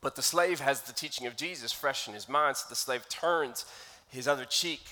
But 0.00 0.14
the 0.14 0.22
slave 0.22 0.60
has 0.60 0.82
the 0.82 0.92
teaching 0.92 1.26
of 1.26 1.34
Jesus 1.34 1.72
fresh 1.72 2.06
in 2.06 2.14
his 2.14 2.28
mind, 2.28 2.58
so 2.58 2.66
the 2.68 2.76
slave 2.76 3.08
turns 3.08 3.66
his 4.08 4.28
other 4.28 4.44
cheek 4.44 4.82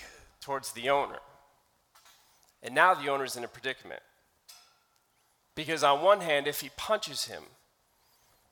towards 0.41 0.73
the 0.73 0.89
owner. 0.89 1.19
And 2.61 2.75
now 2.75 2.93
the 2.93 3.09
owner's 3.09 3.35
in 3.35 3.43
a 3.43 3.47
predicament. 3.47 4.01
Because, 5.55 5.83
on 5.83 6.01
one 6.01 6.21
hand, 6.21 6.47
if 6.47 6.61
he 6.61 6.69
punches 6.77 7.25
him, 7.25 7.43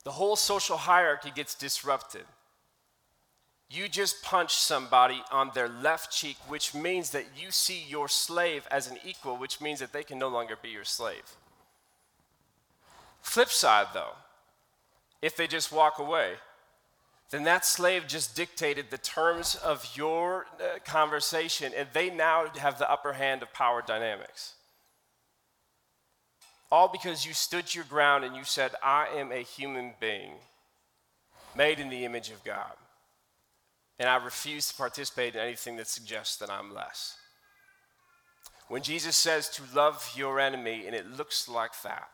the 0.04 0.12
whole 0.12 0.36
social 0.36 0.78
hierarchy 0.78 1.32
gets 1.34 1.56
disrupted. 1.56 2.24
You 3.70 3.90
just 3.90 4.24
punch 4.24 4.56
somebody 4.56 5.22
on 5.32 5.52
their 5.54 5.68
left 5.68 6.12
cheek, 6.12 6.38
which 6.48 6.74
means 6.74 7.10
that 7.10 7.26
you 7.38 7.52
see 7.52 7.84
your 7.86 8.08
slave 8.08 8.66
as 8.72 8.90
an 8.90 8.98
equal, 9.06 9.36
which 9.36 9.60
means 9.60 9.80
that 9.80 9.92
they 9.92 10.04
can 10.04 10.18
no 10.18 10.30
longer 10.30 10.56
be 10.62 10.70
your 10.70 10.86
slave. 10.86 11.36
Flip 13.22 13.50
side, 13.50 13.88
though, 13.94 14.14
if 15.22 15.36
they 15.36 15.48
just 15.48 15.72
walk 15.72 16.00
away, 16.00 16.36
then 17.30 17.44
that 17.44 17.66
slave 17.66 18.08
just 18.08 18.36
dictated 18.36 18.86
the 18.90 18.98
terms 18.98 19.56
of 19.56 19.88
your 19.96 20.46
uh, 20.62 20.80
conversation, 20.86 21.74
and 21.76 21.88
they 21.92 22.10
now 22.10 22.46
have 22.58 22.80
the 22.80 22.90
upper 22.90 23.14
hand 23.14 23.42
of 23.42 23.52
power 23.54 23.84
dynamics. 23.86 24.54
All 26.72 26.88
because 26.88 27.26
you 27.26 27.34
stood 27.34 27.74
your 27.74 27.84
ground 27.84 28.24
and 28.24 28.36
you 28.36 28.44
said, 28.44 28.72
I 28.84 29.08
am 29.16 29.32
a 29.32 29.44
human 29.44 29.94
being 30.00 30.34
made 31.56 31.80
in 31.80 31.90
the 31.90 32.06
image 32.06 32.30
of 32.30 32.44
God. 32.44 32.74
And 34.00 34.08
I 34.08 34.18
refuse 34.18 34.70
to 34.70 34.76
participate 34.76 35.36
in 35.36 35.42
anything 35.42 35.78
that 35.78 35.88
suggests 35.88 36.38
that 36.38 36.52
I'm 36.52 36.74
less. 36.74 37.18
When 38.68 38.84
Jesus 38.84 39.16
says 39.16 39.50
to 39.50 39.64
love 39.74 40.12
your 40.16 40.40
enemy, 40.40 40.86
and 40.86 40.96
it 40.96 41.18
looks 41.18 41.48
like 41.48 41.82
that, 41.84 42.10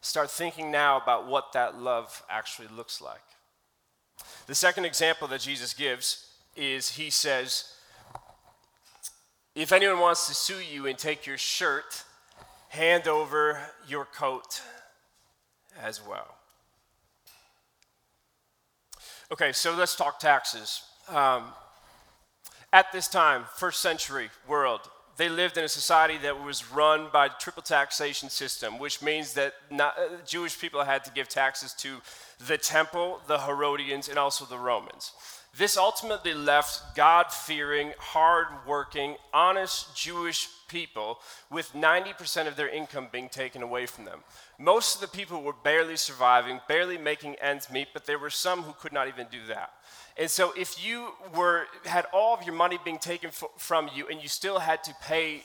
start 0.00 0.30
thinking 0.30 0.70
now 0.70 1.00
about 1.00 1.26
what 1.26 1.52
that 1.52 1.78
love 1.78 2.22
actually 2.30 2.68
looks 2.74 3.00
like. 3.00 3.20
The 4.46 4.54
second 4.54 4.84
example 4.84 5.28
that 5.28 5.40
Jesus 5.40 5.74
gives 5.74 6.30
is 6.56 6.96
he 6.96 7.10
says, 7.10 7.74
If 9.54 9.72
anyone 9.72 10.00
wants 10.00 10.26
to 10.28 10.34
sue 10.34 10.60
you 10.60 10.86
and 10.86 10.98
take 10.98 11.26
your 11.26 11.38
shirt, 11.38 12.04
hand 12.68 13.08
over 13.08 13.60
your 13.86 14.04
coat 14.04 14.62
as 15.82 16.04
well. 16.04 16.34
Okay, 19.30 19.52
so 19.52 19.74
let's 19.74 19.94
talk 19.94 20.18
taxes. 20.18 20.82
Um, 21.08 21.44
at 22.72 22.92
this 22.92 23.08
time, 23.08 23.44
first 23.56 23.80
century 23.80 24.30
world, 24.46 24.80
they 25.18 25.28
lived 25.28 25.58
in 25.58 25.64
a 25.64 25.68
society 25.68 26.16
that 26.18 26.42
was 26.42 26.72
run 26.72 27.08
by 27.12 27.26
a 27.26 27.30
triple 27.40 27.62
taxation 27.62 28.30
system, 28.30 28.78
which 28.78 29.02
means 29.02 29.34
that 29.34 29.52
not, 29.68 29.98
uh, 29.98 30.16
Jewish 30.24 30.58
people 30.58 30.84
had 30.84 31.04
to 31.04 31.10
give 31.10 31.28
taxes 31.28 31.74
to 31.74 32.00
the 32.46 32.56
temple, 32.56 33.20
the 33.26 33.40
Herodians, 33.40 34.08
and 34.08 34.16
also 34.16 34.44
the 34.44 34.58
Romans. 34.58 35.12
This 35.56 35.76
ultimately 35.76 36.34
left 36.34 36.94
God 36.94 37.32
fearing, 37.32 37.92
hard 37.98 38.46
working, 38.64 39.16
honest 39.34 39.96
Jewish 39.96 40.48
people 40.68 41.18
with 41.50 41.72
90% 41.72 42.46
of 42.46 42.54
their 42.54 42.68
income 42.68 43.08
being 43.10 43.28
taken 43.28 43.62
away 43.62 43.86
from 43.86 44.04
them. 44.04 44.20
Most 44.56 44.94
of 44.94 45.00
the 45.00 45.08
people 45.08 45.42
were 45.42 45.52
barely 45.52 45.96
surviving, 45.96 46.60
barely 46.68 46.96
making 46.96 47.34
ends 47.36 47.70
meet, 47.70 47.88
but 47.92 48.06
there 48.06 48.20
were 48.20 48.30
some 48.30 48.62
who 48.62 48.72
could 48.72 48.92
not 48.92 49.08
even 49.08 49.26
do 49.32 49.44
that. 49.48 49.72
And 50.18 50.28
so 50.28 50.52
if 50.56 50.84
you 50.84 51.12
were 51.34 51.66
had 51.84 52.04
all 52.12 52.34
of 52.34 52.42
your 52.42 52.54
money 52.54 52.78
being 52.84 52.98
taken 52.98 53.28
f- 53.28 53.44
from 53.56 53.88
you 53.94 54.08
and 54.08 54.20
you 54.20 54.28
still 54.28 54.58
had 54.58 54.82
to 54.84 54.94
pay 55.00 55.44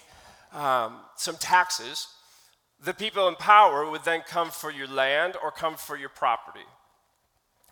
um, 0.52 0.98
some 1.16 1.36
taxes, 1.38 2.08
the 2.84 2.94
people 2.94 3.28
in 3.28 3.36
power 3.36 3.90
would 3.90 4.04
then 4.04 4.22
come 4.28 4.50
for 4.50 4.72
your 4.72 4.88
land 4.88 5.36
or 5.44 5.52
come 5.52 5.76
for 5.76 5.96
your 5.96 6.10
property. 6.10 6.66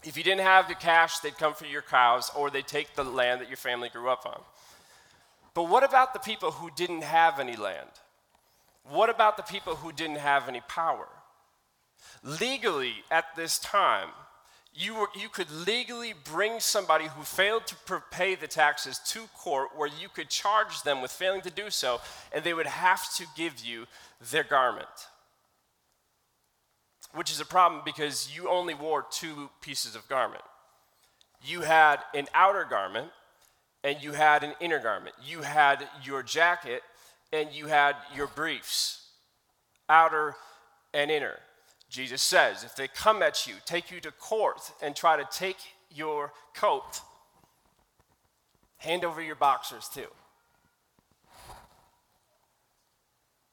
If 0.04 0.16
you 0.16 0.24
didn't 0.24 0.42
have 0.42 0.68
the 0.68 0.76
cash, 0.76 1.20
they'd 1.20 1.38
come 1.38 1.56
for 1.56 1.66
your 1.66 1.82
cows 1.82 2.32
or 2.36 2.50
they'd 2.50 2.68
take 2.68 2.96
the 2.96 3.04
land 3.04 3.42
that 3.42 3.50
your 3.50 3.58
family 3.58 3.90
grew 3.90 4.10
up 4.10 4.26
on. 4.26 4.40
But 5.54 5.70
what 5.70 5.84
about 5.84 6.14
the 6.14 6.20
people 6.20 6.52
who 6.52 6.70
didn't 6.76 7.04
have 7.04 7.40
any 7.40 7.56
land? 7.56 7.90
What 8.90 9.10
about 9.10 9.38
the 9.38 9.44
people 9.44 9.76
who 9.76 9.92
didn't 9.92 10.18
have 10.18 10.48
any 10.48 10.62
power? 10.68 11.08
Legally, 12.24 13.04
at 13.10 13.36
this 13.36 13.60
time, 13.60 14.10
you, 14.74 14.96
were, 14.96 15.10
you 15.20 15.28
could 15.28 15.52
legally 15.52 16.14
bring 16.32 16.60
somebody 16.60 17.06
who 17.06 17.24
failed 17.24 17.68
to 17.68 17.76
pay 18.10 18.36
the 18.36 18.48
taxes 18.48 19.00
to 19.08 19.22
court 19.38 19.70
where 19.76 19.90
you 19.90 20.08
could 20.08 20.30
charge 20.30 20.84
them 20.84 21.02
with 21.02 21.12
failing 21.12 21.42
to 21.42 21.50
do 21.50 21.70
so, 21.70 22.00
and 22.32 22.44
they 22.44 22.54
would 22.54 22.68
have 22.68 23.14
to 23.16 23.26
give 23.36 23.60
you 23.66 23.86
their 24.32 24.44
garment. 24.44 24.88
Which 27.14 27.32
is 27.32 27.42
a 27.42 27.46
problem 27.46 27.82
because 27.84 28.34
you 28.34 28.48
only 28.48 28.74
wore 28.74 29.06
two 29.12 29.50
pieces 29.60 29.96
of 29.96 30.08
garment. 30.08 30.44
You 31.44 31.62
had 31.62 32.00
an 32.14 32.28
outer 32.34 32.66
garment 32.70 33.10
and 33.84 34.02
you 34.02 34.14
had 34.14 34.44
an 34.44 34.54
inner 34.62 34.80
garment. 34.80 35.16
You 35.26 35.42
had 35.42 35.88
your 36.04 36.24
jacket 36.24 36.84
and 37.34 37.50
you 37.52 37.66
had 37.68 37.96
your 38.16 38.28
briefs, 38.28 39.10
outer 39.90 40.36
and 40.94 41.10
inner. 41.12 41.40
Jesus 41.92 42.22
says, 42.22 42.64
if 42.64 42.74
they 42.74 42.88
come 42.88 43.22
at 43.22 43.46
you, 43.46 43.56
take 43.66 43.92
you 43.92 44.00
to 44.00 44.12
court, 44.12 44.72
and 44.82 44.96
try 44.96 45.18
to 45.18 45.28
take 45.30 45.58
your 45.94 46.32
coat, 46.56 47.02
hand 48.78 49.04
over 49.04 49.22
your 49.22 49.36
boxers 49.36 49.90
too. 49.94 50.08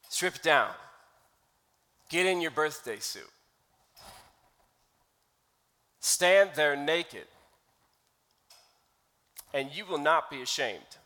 Strip 0.09 0.41
down. 0.41 0.71
Get 2.09 2.27
in 2.27 2.41
your 2.41 2.53
birthday 2.53 3.01
suit. 3.01 3.29
Stand 5.99 6.51
there 6.55 6.77
naked, 6.77 7.27
and 9.53 9.69
you 9.75 9.85
will 9.85 9.99
not 9.99 10.31
be 10.31 10.43
ashamed. 10.43 10.97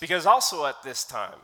Because 0.00 0.26
also 0.26 0.66
at 0.66 0.82
this 0.82 1.04
time, 1.04 1.38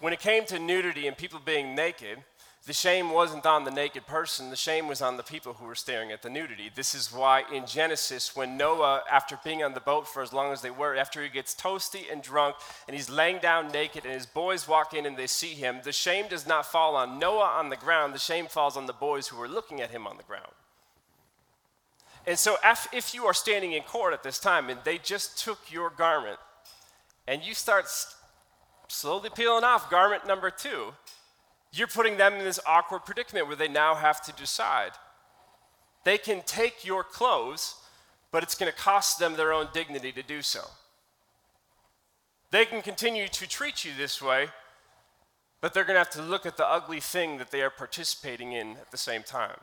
when 0.00 0.12
it 0.12 0.18
came 0.18 0.46
to 0.46 0.58
nudity 0.58 1.06
and 1.06 1.16
people 1.16 1.40
being 1.44 1.76
naked, 1.76 2.18
the 2.66 2.72
shame 2.74 3.10
wasn't 3.10 3.46
on 3.46 3.64
the 3.64 3.70
naked 3.70 4.06
person, 4.06 4.50
the 4.50 4.56
shame 4.56 4.86
was 4.86 5.00
on 5.00 5.16
the 5.16 5.22
people 5.22 5.54
who 5.54 5.64
were 5.64 5.74
staring 5.74 6.12
at 6.12 6.20
the 6.20 6.28
nudity. 6.28 6.70
This 6.74 6.94
is 6.94 7.10
why 7.10 7.44
in 7.52 7.66
Genesis, 7.66 8.36
when 8.36 8.58
Noah, 8.58 9.02
after 9.10 9.38
being 9.42 9.62
on 9.64 9.72
the 9.72 9.80
boat 9.80 10.06
for 10.06 10.22
as 10.22 10.34
long 10.34 10.52
as 10.52 10.60
they 10.60 10.70
were, 10.70 10.94
after 10.94 11.22
he 11.22 11.30
gets 11.30 11.54
toasty 11.54 12.12
and 12.12 12.22
drunk 12.22 12.56
and 12.86 12.94
he's 12.94 13.08
laying 13.08 13.38
down 13.38 13.72
naked 13.72 14.04
and 14.04 14.12
his 14.12 14.26
boys 14.26 14.68
walk 14.68 14.92
in 14.92 15.06
and 15.06 15.16
they 15.16 15.26
see 15.26 15.54
him, 15.54 15.80
the 15.84 15.92
shame 15.92 16.26
does 16.28 16.46
not 16.46 16.66
fall 16.66 16.96
on 16.96 17.18
Noah 17.18 17.56
on 17.58 17.70
the 17.70 17.76
ground, 17.76 18.14
the 18.14 18.18
shame 18.18 18.46
falls 18.46 18.76
on 18.76 18.84
the 18.84 18.92
boys 18.92 19.28
who 19.28 19.40
are 19.40 19.48
looking 19.48 19.80
at 19.80 19.90
him 19.90 20.06
on 20.06 20.18
the 20.18 20.22
ground. 20.22 20.52
And 22.26 22.38
so, 22.38 22.56
if 22.92 23.14
you 23.14 23.24
are 23.24 23.34
standing 23.34 23.72
in 23.72 23.82
court 23.82 24.12
at 24.12 24.22
this 24.22 24.38
time 24.38 24.68
and 24.68 24.78
they 24.84 24.98
just 24.98 25.38
took 25.38 25.58
your 25.72 25.88
garment 25.88 26.38
and 27.26 27.42
you 27.42 27.54
start 27.54 27.86
slowly 28.88 29.30
peeling 29.34 29.64
off 29.64 29.88
garment 29.90 30.26
number 30.26 30.50
two, 30.50 30.92
you're 31.72 31.86
putting 31.86 32.16
them 32.16 32.34
in 32.34 32.44
this 32.44 32.60
awkward 32.66 33.04
predicament 33.04 33.46
where 33.46 33.56
they 33.56 33.68
now 33.68 33.94
have 33.94 34.20
to 34.22 34.32
decide. 34.32 34.92
They 36.04 36.18
can 36.18 36.42
take 36.44 36.84
your 36.84 37.04
clothes, 37.04 37.76
but 38.32 38.42
it's 38.42 38.54
going 38.54 38.70
to 38.70 38.76
cost 38.76 39.18
them 39.18 39.36
their 39.36 39.52
own 39.52 39.68
dignity 39.72 40.12
to 40.12 40.22
do 40.22 40.42
so. 40.42 40.62
They 42.50 42.64
can 42.64 42.82
continue 42.82 43.28
to 43.28 43.48
treat 43.48 43.84
you 43.84 43.92
this 43.96 44.20
way, 44.20 44.48
but 45.60 45.72
they're 45.72 45.84
going 45.84 45.94
to 45.94 46.00
have 46.00 46.10
to 46.10 46.22
look 46.22 46.46
at 46.46 46.56
the 46.56 46.68
ugly 46.68 47.00
thing 47.00 47.38
that 47.38 47.50
they 47.50 47.62
are 47.62 47.70
participating 47.70 48.52
in 48.52 48.72
at 48.72 48.90
the 48.90 48.98
same 48.98 49.22
time 49.22 49.58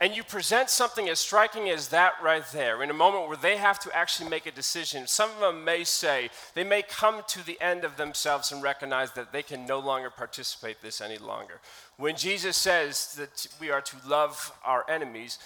and 0.00 0.14
you 0.14 0.22
present 0.22 0.68
something 0.68 1.08
as 1.08 1.18
striking 1.18 1.68
as 1.70 1.88
that 1.88 2.14
right 2.22 2.44
there 2.52 2.82
in 2.82 2.90
a 2.90 2.94
moment 2.94 3.28
where 3.28 3.36
they 3.36 3.56
have 3.56 3.78
to 3.80 3.96
actually 3.96 4.28
make 4.28 4.46
a 4.46 4.50
decision, 4.50 5.06
some 5.06 5.30
of 5.30 5.40
them 5.40 5.64
may 5.64 5.84
say, 5.84 6.28
they 6.54 6.64
may 6.64 6.82
come 6.82 7.22
to 7.28 7.44
the 7.44 7.60
end 7.60 7.84
of 7.84 7.96
themselves 7.96 8.52
and 8.52 8.62
recognize 8.62 9.12
that 9.12 9.32
they 9.32 9.42
can 9.42 9.64
no 9.66 9.78
longer 9.78 10.10
participate 10.10 10.82
this 10.82 11.00
any 11.00 11.18
longer. 11.18 11.60
When 11.96 12.16
Jesus 12.16 12.56
says 12.56 13.14
that 13.14 13.46
we 13.60 13.70
are 13.70 13.80
to 13.80 13.96
love 14.06 14.52
our 14.64 14.84
enemies, 14.88 15.38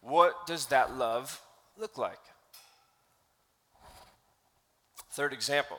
what 0.00 0.46
does 0.46 0.66
that 0.66 0.96
love 0.96 1.42
look 1.78 1.98
like? 1.98 2.18
Third 5.12 5.32
example. 5.32 5.78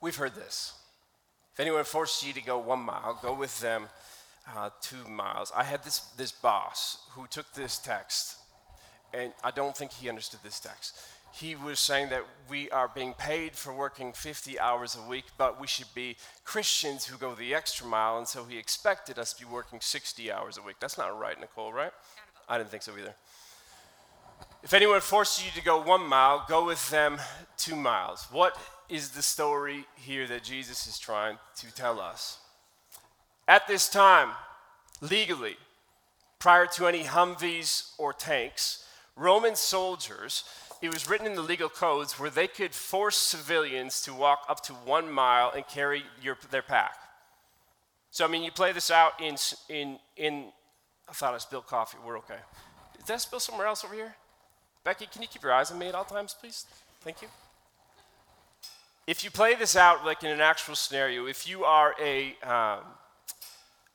We've 0.00 0.14
heard 0.14 0.34
this. 0.34 0.74
If 1.54 1.60
anyone 1.60 1.84
forces 1.84 2.26
you 2.26 2.34
to 2.34 2.42
go 2.42 2.58
one 2.58 2.80
mile, 2.80 3.18
go 3.22 3.32
with 3.32 3.60
them 3.60 3.86
uh, 4.56 4.70
two 4.80 5.08
miles. 5.08 5.52
I 5.54 5.64
had 5.64 5.84
this, 5.84 6.00
this 6.16 6.32
boss 6.32 6.98
who 7.12 7.26
took 7.26 7.52
this 7.54 7.78
text, 7.78 8.36
and 9.12 9.32
I 9.42 9.50
don't 9.50 9.76
think 9.76 9.92
he 9.92 10.08
understood 10.08 10.40
this 10.42 10.60
text. 10.60 10.98
He 11.32 11.56
was 11.56 11.80
saying 11.80 12.10
that 12.10 12.24
we 12.48 12.70
are 12.70 12.88
being 12.88 13.12
paid 13.14 13.56
for 13.56 13.74
working 13.74 14.12
50 14.12 14.60
hours 14.60 14.96
a 14.96 15.08
week, 15.08 15.24
but 15.36 15.60
we 15.60 15.66
should 15.66 15.92
be 15.94 16.16
Christians 16.44 17.06
who 17.06 17.18
go 17.18 17.34
the 17.34 17.54
extra 17.54 17.86
mile, 17.86 18.18
and 18.18 18.28
so 18.28 18.44
he 18.44 18.56
expected 18.56 19.18
us 19.18 19.32
to 19.32 19.44
be 19.44 19.50
working 19.50 19.80
60 19.80 20.30
hours 20.30 20.58
a 20.58 20.62
week. 20.62 20.76
That's 20.78 20.96
not 20.96 21.18
right, 21.18 21.38
Nicole, 21.40 21.72
right? 21.72 21.92
I 22.48 22.58
didn't 22.58 22.70
think 22.70 22.84
so 22.84 22.92
either. 22.96 23.14
If 24.62 24.72
anyone 24.72 25.00
forces 25.00 25.44
you 25.44 25.50
to 25.52 25.62
go 25.62 25.82
one 25.82 26.06
mile, 26.06 26.44
go 26.48 26.64
with 26.64 26.88
them 26.90 27.18
two 27.56 27.76
miles. 27.76 28.26
What 28.30 28.56
is 28.88 29.10
the 29.10 29.22
story 29.22 29.86
here 29.96 30.26
that 30.28 30.44
Jesus 30.44 30.86
is 30.86 30.98
trying 30.98 31.38
to 31.56 31.74
tell 31.74 32.00
us? 32.00 32.38
At 33.46 33.68
this 33.68 33.88
time, 33.88 34.30
legally, 35.00 35.56
prior 36.38 36.66
to 36.66 36.86
any 36.86 37.04
Humvees 37.04 37.92
or 37.98 38.12
tanks, 38.12 38.86
Roman 39.16 39.54
soldiers, 39.54 40.44
it 40.82 40.92
was 40.92 41.08
written 41.08 41.26
in 41.26 41.34
the 41.34 41.42
legal 41.42 41.68
codes 41.68 42.18
where 42.18 42.30
they 42.30 42.46
could 42.48 42.74
force 42.74 43.16
civilians 43.16 44.02
to 44.02 44.12
walk 44.12 44.44
up 44.48 44.62
to 44.64 44.72
one 44.72 45.10
mile 45.10 45.52
and 45.54 45.66
carry 45.66 46.02
your, 46.22 46.36
their 46.50 46.62
pack. 46.62 46.96
So, 48.10 48.24
I 48.24 48.28
mean, 48.28 48.42
you 48.42 48.50
play 48.50 48.72
this 48.72 48.90
out 48.90 49.20
in, 49.20 49.36
in, 49.68 49.98
in, 50.16 50.46
I 51.08 51.12
thought 51.12 51.34
I 51.34 51.38
spilled 51.38 51.66
coffee. 51.66 51.98
We're 52.04 52.18
okay. 52.18 52.38
Did 52.96 53.06
that 53.06 53.20
spill 53.20 53.40
somewhere 53.40 53.66
else 53.66 53.84
over 53.84 53.94
here? 53.94 54.14
Becky, 54.84 55.06
can 55.10 55.22
you 55.22 55.28
keep 55.28 55.42
your 55.42 55.52
eyes 55.52 55.70
on 55.70 55.78
me 55.78 55.88
at 55.88 55.94
all 55.94 56.04
times, 56.04 56.34
please? 56.38 56.66
Thank 57.00 57.22
you. 57.22 57.28
if 59.06 59.24
you 59.24 59.30
play 59.30 59.54
this 59.54 59.76
out 59.76 60.04
like 60.04 60.22
in 60.22 60.30
an 60.30 60.40
actual 60.40 60.74
scenario, 60.74 61.26
if 61.26 61.48
you 61.48 61.64
are 61.64 61.94
a, 62.00 62.36
um, 62.42 62.80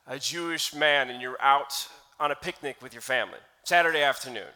a 0.10 0.18
Jewish 0.18 0.74
man 0.74 1.12
and 1.12 1.22
you're 1.22 1.40
out 1.40 1.88
on 2.20 2.32
a 2.32 2.36
picnic 2.36 2.78
with 2.82 2.94
your 2.94 3.02
family, 3.02 3.38
Saturday 3.64 4.02
afternoon, 4.02 4.52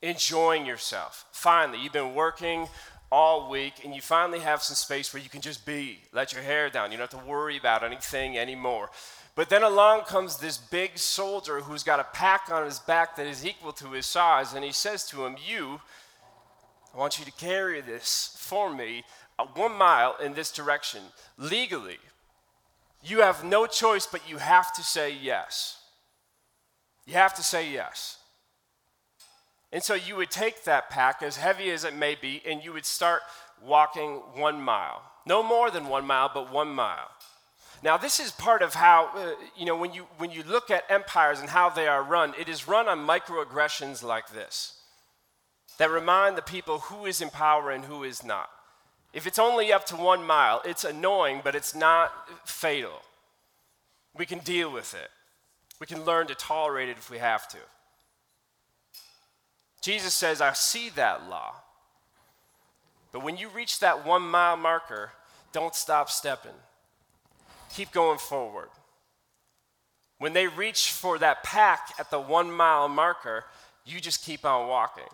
enjoying 0.00 0.64
yourself, 0.64 1.26
finally, 1.32 1.82
you've 1.82 1.92
been 1.92 2.14
working 2.14 2.68
all 3.10 3.50
week 3.50 3.84
and 3.84 3.92
you 3.92 4.00
finally 4.00 4.38
have 4.38 4.62
some 4.62 4.76
space 4.76 5.12
where 5.12 5.22
you 5.22 5.28
can 5.28 5.40
just 5.40 5.66
be, 5.66 5.98
let 6.12 6.32
your 6.32 6.42
hair 6.42 6.70
down, 6.70 6.92
you 6.92 6.96
don't 6.96 7.10
have 7.10 7.20
to 7.20 7.26
worry 7.26 7.56
about 7.56 7.82
anything 7.82 8.38
anymore. 8.38 8.88
But 9.34 9.50
then 9.50 9.64
along 9.64 10.02
comes 10.02 10.36
this 10.36 10.58
big 10.58 10.96
soldier 10.96 11.60
who's 11.60 11.82
got 11.82 11.98
a 11.98 12.06
pack 12.12 12.48
on 12.50 12.64
his 12.64 12.78
back 12.78 13.16
that 13.16 13.26
is 13.26 13.44
equal 13.44 13.72
to 13.72 13.92
his 13.92 14.06
size, 14.06 14.54
and 14.54 14.64
he 14.64 14.72
says 14.72 15.04
to 15.08 15.24
him, 15.24 15.36
You, 15.44 15.80
I 16.94 16.98
want 16.98 17.18
you 17.18 17.24
to 17.24 17.32
carry 17.32 17.80
this 17.80 18.36
for 18.38 18.72
me 18.72 19.04
uh, 19.38 19.46
one 19.54 19.76
mile 19.76 20.16
in 20.22 20.34
this 20.34 20.52
direction 20.52 21.02
legally. 21.36 21.98
You 23.02 23.20
have 23.20 23.44
no 23.44 23.66
choice, 23.66 24.06
but 24.06 24.28
you 24.28 24.38
have 24.38 24.72
to 24.74 24.82
say 24.82 25.12
yes. 25.12 25.78
You 27.06 27.14
have 27.14 27.34
to 27.34 27.42
say 27.42 27.70
yes. 27.70 28.18
And 29.72 29.82
so 29.82 29.94
you 29.94 30.16
would 30.16 30.30
take 30.30 30.64
that 30.64 30.90
pack, 30.90 31.22
as 31.22 31.36
heavy 31.36 31.70
as 31.70 31.84
it 31.84 31.94
may 31.94 32.14
be, 32.14 32.42
and 32.46 32.64
you 32.64 32.72
would 32.72 32.86
start 32.86 33.22
walking 33.62 34.22
one 34.34 34.60
mile. 34.60 35.02
No 35.26 35.42
more 35.42 35.70
than 35.70 35.88
one 35.88 36.06
mile, 36.06 36.30
but 36.32 36.52
one 36.52 36.68
mile. 36.68 37.10
Now, 37.82 37.96
this 37.96 38.18
is 38.18 38.32
part 38.32 38.62
of 38.62 38.74
how, 38.74 39.10
uh, 39.14 39.34
you 39.56 39.64
know, 39.64 39.76
when 39.76 39.92
you, 39.92 40.06
when 40.16 40.30
you 40.30 40.42
look 40.42 40.70
at 40.70 40.84
empires 40.88 41.38
and 41.38 41.48
how 41.48 41.68
they 41.68 41.86
are 41.86 42.02
run, 42.02 42.34
it 42.38 42.48
is 42.48 42.66
run 42.66 42.88
on 42.88 43.06
microaggressions 43.06 44.02
like 44.02 44.30
this 44.32 44.74
that 45.78 45.90
remind 45.90 46.36
the 46.36 46.42
people 46.42 46.78
who 46.80 47.06
is 47.06 47.20
in 47.20 47.30
power 47.30 47.70
and 47.70 47.84
who 47.84 48.02
is 48.02 48.24
not. 48.24 48.50
If 49.18 49.26
it's 49.26 49.40
only 49.40 49.72
up 49.72 49.84
to 49.86 49.96
one 49.96 50.24
mile, 50.24 50.62
it's 50.64 50.84
annoying, 50.84 51.40
but 51.42 51.56
it's 51.56 51.74
not 51.74 52.12
fatal. 52.48 53.02
We 54.16 54.24
can 54.26 54.38
deal 54.38 54.70
with 54.70 54.94
it. 54.94 55.10
We 55.80 55.88
can 55.88 56.04
learn 56.04 56.28
to 56.28 56.36
tolerate 56.36 56.88
it 56.88 56.98
if 56.98 57.10
we 57.10 57.18
have 57.18 57.48
to. 57.48 57.58
Jesus 59.82 60.14
says, 60.14 60.40
I 60.40 60.52
see 60.52 60.88
that 60.90 61.28
law. 61.28 61.56
But 63.10 63.24
when 63.24 63.36
you 63.36 63.48
reach 63.48 63.80
that 63.80 64.06
one 64.06 64.22
mile 64.22 64.56
marker, 64.56 65.10
don't 65.52 65.74
stop 65.74 66.10
stepping. 66.10 66.60
Keep 67.74 67.90
going 67.90 68.18
forward. 68.20 68.68
When 70.18 70.32
they 70.32 70.46
reach 70.46 70.92
for 70.92 71.18
that 71.18 71.42
pack 71.42 71.92
at 71.98 72.12
the 72.12 72.20
one 72.20 72.52
mile 72.52 72.88
marker, 72.88 73.46
you 73.84 73.98
just 73.98 74.24
keep 74.24 74.44
on 74.44 74.68
walking. 74.68 75.10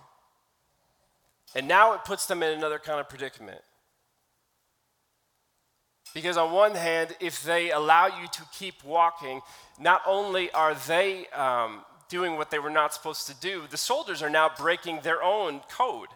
And 1.55 1.67
now 1.67 1.95
it 1.95 2.05
puts 2.05 2.27
them 2.27 2.43
in 2.43 2.53
another 2.53 2.79
kind 2.79 3.01
of 3.01 3.09
predicament. 3.09 3.63
Because, 6.15 6.37
on 6.37 6.53
one 6.53 6.77
hand, 6.77 7.17
if 7.21 7.43
they 7.43 7.73
allow 7.73 8.07
you 8.07 8.29
to 8.29 8.43
keep 8.53 8.85
walking, 8.85 9.43
not 9.79 10.01
only 10.07 10.51
are 10.53 10.75
they 10.75 11.27
um, 11.29 11.81
doing 12.09 12.37
what 12.37 12.53
they 12.53 12.61
were 12.61 12.71
not 12.71 12.95
supposed 12.95 13.27
to 13.27 13.35
do, 13.35 13.65
the 13.69 13.77
soldiers 13.77 14.23
are 14.23 14.31
now 14.31 14.49
breaking 14.57 15.01
their 15.03 15.23
own 15.23 15.61
code. 15.69 16.09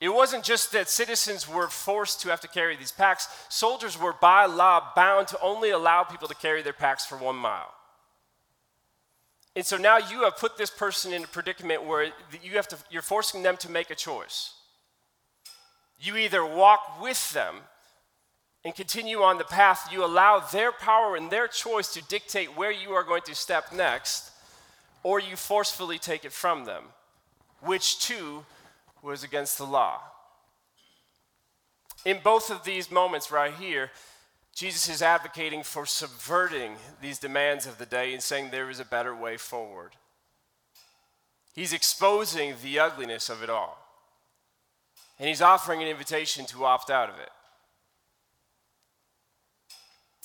It 0.00 0.08
wasn't 0.08 0.42
just 0.42 0.72
that 0.72 0.88
citizens 0.88 1.46
were 1.46 1.68
forced 1.68 2.22
to 2.22 2.30
have 2.30 2.40
to 2.40 2.48
carry 2.48 2.74
these 2.74 2.90
packs, 2.90 3.28
soldiers 3.48 4.00
were 4.00 4.14
by 4.14 4.46
law 4.46 4.90
bound 4.96 5.28
to 5.28 5.40
only 5.40 5.70
allow 5.70 6.02
people 6.02 6.26
to 6.26 6.34
carry 6.34 6.62
their 6.62 6.72
packs 6.72 7.06
for 7.06 7.16
one 7.16 7.36
mile. 7.36 7.72
And 9.54 9.66
so 9.66 9.76
now 9.76 9.98
you 9.98 10.24
have 10.24 10.38
put 10.38 10.56
this 10.56 10.70
person 10.70 11.12
in 11.12 11.24
a 11.24 11.26
predicament 11.26 11.84
where 11.84 12.10
you 12.42 12.52
have 12.52 12.66
to, 12.68 12.78
you're 12.90 13.02
forcing 13.02 13.42
them 13.42 13.58
to 13.58 13.70
make 13.70 13.90
a 13.90 13.94
choice. 13.94 14.54
You 16.00 16.16
either 16.16 16.44
walk 16.44 17.00
with 17.00 17.32
them 17.32 17.56
and 18.64 18.74
continue 18.74 19.22
on 19.22 19.38
the 19.38 19.44
path, 19.44 19.88
you 19.92 20.04
allow 20.04 20.38
their 20.38 20.70
power 20.70 21.16
and 21.16 21.30
their 21.30 21.48
choice 21.48 21.92
to 21.94 22.04
dictate 22.04 22.56
where 22.56 22.70
you 22.70 22.90
are 22.90 23.02
going 23.02 23.22
to 23.22 23.34
step 23.34 23.72
next, 23.72 24.30
or 25.02 25.18
you 25.18 25.36
forcefully 25.36 25.98
take 25.98 26.24
it 26.24 26.32
from 26.32 26.64
them, 26.64 26.84
which 27.60 27.98
too 27.98 28.44
was 29.02 29.24
against 29.24 29.58
the 29.58 29.64
law. 29.64 30.00
In 32.04 32.18
both 32.22 32.50
of 32.50 32.64
these 32.64 32.90
moments 32.90 33.32
right 33.32 33.54
here, 33.54 33.90
Jesus 34.54 34.88
is 34.88 35.02
advocating 35.02 35.62
for 35.62 35.86
subverting 35.86 36.76
these 37.00 37.18
demands 37.18 37.66
of 37.66 37.78
the 37.78 37.86
day 37.86 38.12
and 38.12 38.22
saying 38.22 38.50
there 38.50 38.70
is 38.70 38.80
a 38.80 38.84
better 38.84 39.14
way 39.14 39.36
forward. 39.36 39.92
He's 41.54 41.72
exposing 41.72 42.54
the 42.62 42.78
ugliness 42.78 43.28
of 43.28 43.42
it 43.42 43.50
all. 43.50 43.78
And 45.18 45.28
he's 45.28 45.42
offering 45.42 45.82
an 45.82 45.88
invitation 45.88 46.44
to 46.46 46.64
opt 46.64 46.90
out 46.90 47.08
of 47.08 47.18
it. 47.18 47.30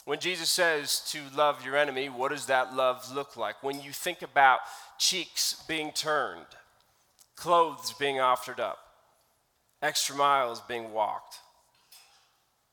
When 0.08 0.22
Jesus 0.22 0.50
says 0.50 1.02
to 1.12 1.20
love 1.36 1.66
your 1.66 1.76
enemy, 1.76 2.08
what 2.08 2.32
does 2.32 2.46
that 2.46 2.74
love 2.74 3.14
look 3.14 3.36
like? 3.36 3.62
When 3.62 3.82
you 3.82 3.92
think 3.92 4.22
about 4.22 4.62
cheeks 4.98 5.62
being 5.68 5.92
turned, 5.92 6.46
clothes 7.36 7.92
being 7.92 8.18
offered 8.18 8.62
up, 8.62 8.78
extra 9.82 10.16
miles 10.16 10.62
being 10.62 10.94
walked. 10.94 11.40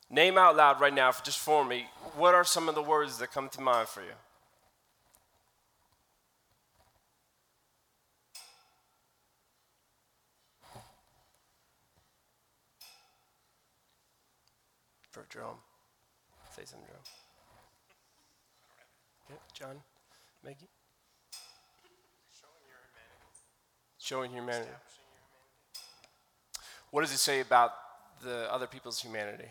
Name 0.08 0.38
out 0.38 0.54
loud 0.54 0.80
right 0.80 0.94
now, 0.94 1.10
just 1.24 1.40
for 1.40 1.64
me, 1.64 1.86
what 2.14 2.36
are 2.36 2.44
some 2.44 2.68
of 2.68 2.76
the 2.76 2.82
words 2.82 3.18
that 3.18 3.32
come 3.32 3.48
to 3.48 3.60
mind 3.60 3.88
for 3.88 4.02
you? 4.02 4.14
For 15.10 15.26
Jerome. 15.28 15.56
Say 16.54 16.62
something, 16.64 16.86
Jerome. 16.86 17.02
John, 19.54 19.76
Maggie? 20.42 20.68
Showing 22.40 22.50
humanity. 22.60 23.10
Showing 24.00 24.30
humanity. 24.32 24.70
What 26.90 27.02
does 27.02 27.12
it 27.12 27.18
say 27.18 27.38
about 27.38 27.70
the 28.20 28.52
other 28.52 28.66
people's 28.66 29.00
humanity? 29.00 29.46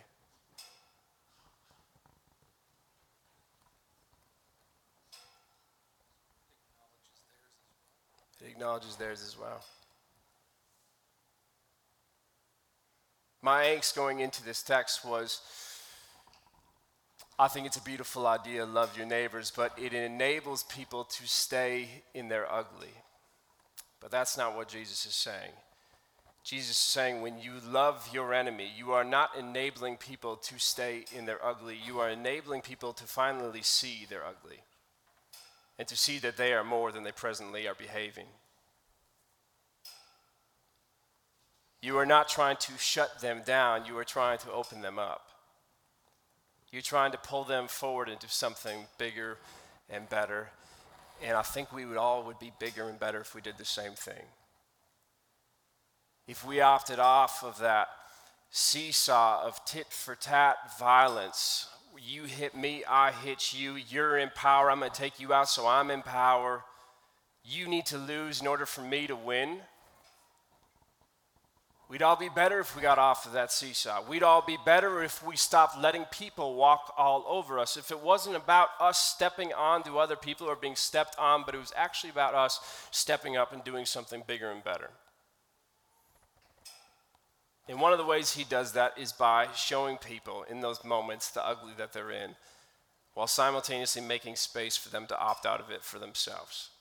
It 8.42 8.48
acknowledges 8.48 8.98
theirs 8.98 9.24
as 9.26 9.40
well. 9.40 9.64
My 13.42 13.64
angst 13.64 13.96
going 13.96 14.20
into 14.20 14.44
this 14.44 14.62
text 14.64 15.06
was 15.06 15.40
I 17.38 17.48
think 17.48 17.66
it's 17.66 17.78
a 17.78 17.82
beautiful 17.82 18.28
idea, 18.28 18.66
love 18.66 18.96
your 18.96 19.08
neighbors, 19.08 19.52
but 19.56 19.78
it 19.78 19.94
enables 19.94 20.64
people 20.64 21.04
to 21.06 21.28
stay 21.28 22.04
in 22.14 22.30
their 22.30 22.52
ugly. 22.52 22.94
But 24.00 24.12
that's 24.12 24.38
not 24.38 24.56
what 24.56 24.68
Jesus 24.68 25.06
is 25.06 25.16
saying. 25.16 25.52
Jesus 26.44 26.72
is 26.72 26.78
saying 26.78 27.22
when 27.22 27.40
you 27.40 27.54
love 27.66 28.10
your 28.14 28.34
enemy, 28.34 28.70
you 28.78 28.92
are 28.92 29.06
not 29.06 29.32
enabling 29.38 29.96
people 29.96 30.36
to 30.36 30.60
stay 30.60 31.06
in 31.16 31.26
their 31.26 31.44
ugly. 31.44 31.78
You 31.84 32.00
are 32.00 32.10
enabling 32.10 32.62
people 32.62 32.92
to 32.94 33.06
finally 33.06 33.62
see 33.62 34.06
their 34.10 34.26
ugly 34.26 34.60
and 35.80 35.88
to 35.88 35.98
see 35.98 36.20
that 36.20 36.38
they 36.38 36.54
are 36.54 36.64
more 36.64 36.92
than 36.92 37.04
they 37.04 37.12
presently 37.14 37.68
are 37.68 37.76
behaving. 37.76 38.28
You 41.82 41.98
are 41.98 42.06
not 42.06 42.30
trying 42.30 42.58
to 42.58 42.78
shut 42.78 43.22
them 43.22 43.42
down, 43.46 43.86
you 43.86 43.98
are 43.98 44.06
trying 44.06 44.38
to 44.40 44.52
open 44.52 44.82
them 44.82 45.00
up. 45.00 45.33
You're 46.74 46.82
trying 46.82 47.12
to 47.12 47.20
pull 47.20 47.44
them 47.44 47.68
forward 47.68 48.10
into 48.10 48.28
something 48.28 48.88
bigger 48.98 49.38
and 49.92 50.10
better. 50.10 50.50
And 51.24 51.38
I 51.38 51.44
think 51.44 51.72
we 51.72 51.86
would 51.86 51.98
all 51.98 52.24
would 52.24 52.40
be 52.40 52.52
bigger 52.60 52.90
and 52.90 53.00
better 53.00 53.22
if 53.22 53.36
we 53.36 53.42
did 53.42 53.60
the 53.60 53.64
same 53.64 53.92
thing. 53.92 54.24
If 56.28 56.44
we 56.44 56.62
opted 56.62 56.98
off 56.98 57.44
of 57.44 57.60
that 57.60 57.90
seesaw 58.50 59.44
of 59.46 59.64
tit 59.66 59.86
for 59.92 60.16
tat 60.16 60.56
violence, 60.80 61.68
you 62.02 62.24
hit 62.24 62.56
me, 62.56 62.84
I 62.90 63.12
hit 63.12 63.54
you, 63.54 63.76
you're 63.76 64.18
in 64.18 64.32
power, 64.34 64.72
I'm 64.72 64.80
going 64.80 64.90
to 64.90 64.98
take 64.98 65.20
you 65.20 65.32
out, 65.32 65.50
so 65.50 65.68
I'm 65.68 65.92
in 65.92 66.02
power. 66.02 66.64
You 67.44 67.68
need 67.68 67.86
to 67.88 68.00
lose 68.00 68.42
in 68.42 68.48
order 68.48 68.66
for 68.66 68.82
me 68.82 69.06
to 69.06 69.16
win. 69.16 69.60
We'd 71.94 72.02
all 72.02 72.16
be 72.16 72.28
better 72.28 72.60
if 72.60 72.76
we 72.76 72.82
got 72.82 72.98
off 72.98 73.28
of 73.28 73.34
that 73.34 73.52
seesaw. 73.52 74.02
We'd 74.10 74.24
all 74.24 74.42
be 74.42 74.58
better 74.66 75.04
if 75.04 75.24
we 75.24 75.36
stopped 75.36 75.80
letting 75.80 76.06
people 76.06 76.56
walk 76.56 76.92
all 76.98 77.24
over 77.28 77.60
us. 77.60 77.78
If 77.78 77.92
it 77.92 78.00
wasn't 78.00 78.36
about 78.36 78.70
us 78.80 78.98
stepping 78.98 79.54
on 79.54 79.84
to 79.84 80.00
other 80.00 80.16
people 80.16 80.48
or 80.48 80.56
being 80.56 80.76
stepped 80.76 81.16
on, 81.20 81.44
but 81.46 81.54
it 81.54 81.60
was 81.60 81.72
actually 81.78 82.10
about 82.10 82.34
us 82.34 82.60
stepping 82.90 83.38
up 83.38 83.54
and 83.54 83.64
doing 83.64 83.86
something 83.86 84.24
bigger 84.26 84.50
and 84.50 84.64
better. 84.64 84.90
And 87.70 87.80
one 87.80 87.92
of 87.92 88.00
the 88.00 88.06
ways 88.06 88.34
he 88.34 88.44
does 88.44 88.72
that 88.72 88.98
is 88.98 89.12
by 89.12 89.50
showing 89.56 89.98
people 89.98 90.46
in 90.50 90.62
those 90.62 90.84
moments 90.84 91.30
the 91.30 91.46
ugly 91.46 91.74
that 91.78 91.94
they're 91.94 92.10
in, 92.10 92.34
while 93.14 93.28
simultaneously 93.28 94.02
making 94.02 94.38
space 94.38 94.76
for 94.76 94.90
them 94.90 95.06
to 95.06 95.20
opt 95.20 95.46
out 95.46 95.60
of 95.60 95.70
it 95.70 95.84
for 95.84 96.00
themselves. 96.00 96.72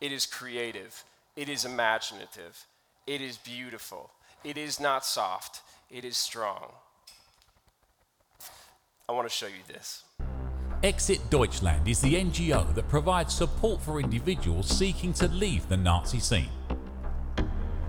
It 0.00 0.12
is 0.12 0.26
creative, 0.26 1.02
it 1.34 1.48
is 1.48 1.64
imaginative, 1.64 2.66
it 3.04 3.20
is 3.20 3.36
beautiful. 3.36 4.12
It 4.44 4.58
is 4.58 4.78
not 4.78 5.06
soft, 5.06 5.62
it 5.90 6.04
is 6.04 6.18
strong. 6.18 6.72
I 9.08 9.12
want 9.12 9.26
to 9.26 9.34
show 9.34 9.46
you 9.46 9.62
this. 9.66 10.02
Exit 10.82 11.18
Deutschland 11.30 11.88
is 11.88 12.02
the 12.02 12.14
NGO 12.16 12.74
that 12.74 12.86
provides 12.88 13.32
support 13.32 13.80
for 13.80 14.00
individuals 14.00 14.68
seeking 14.68 15.14
to 15.14 15.28
leave 15.28 15.66
the 15.70 15.78
Nazi 15.78 16.20
scene. 16.20 16.50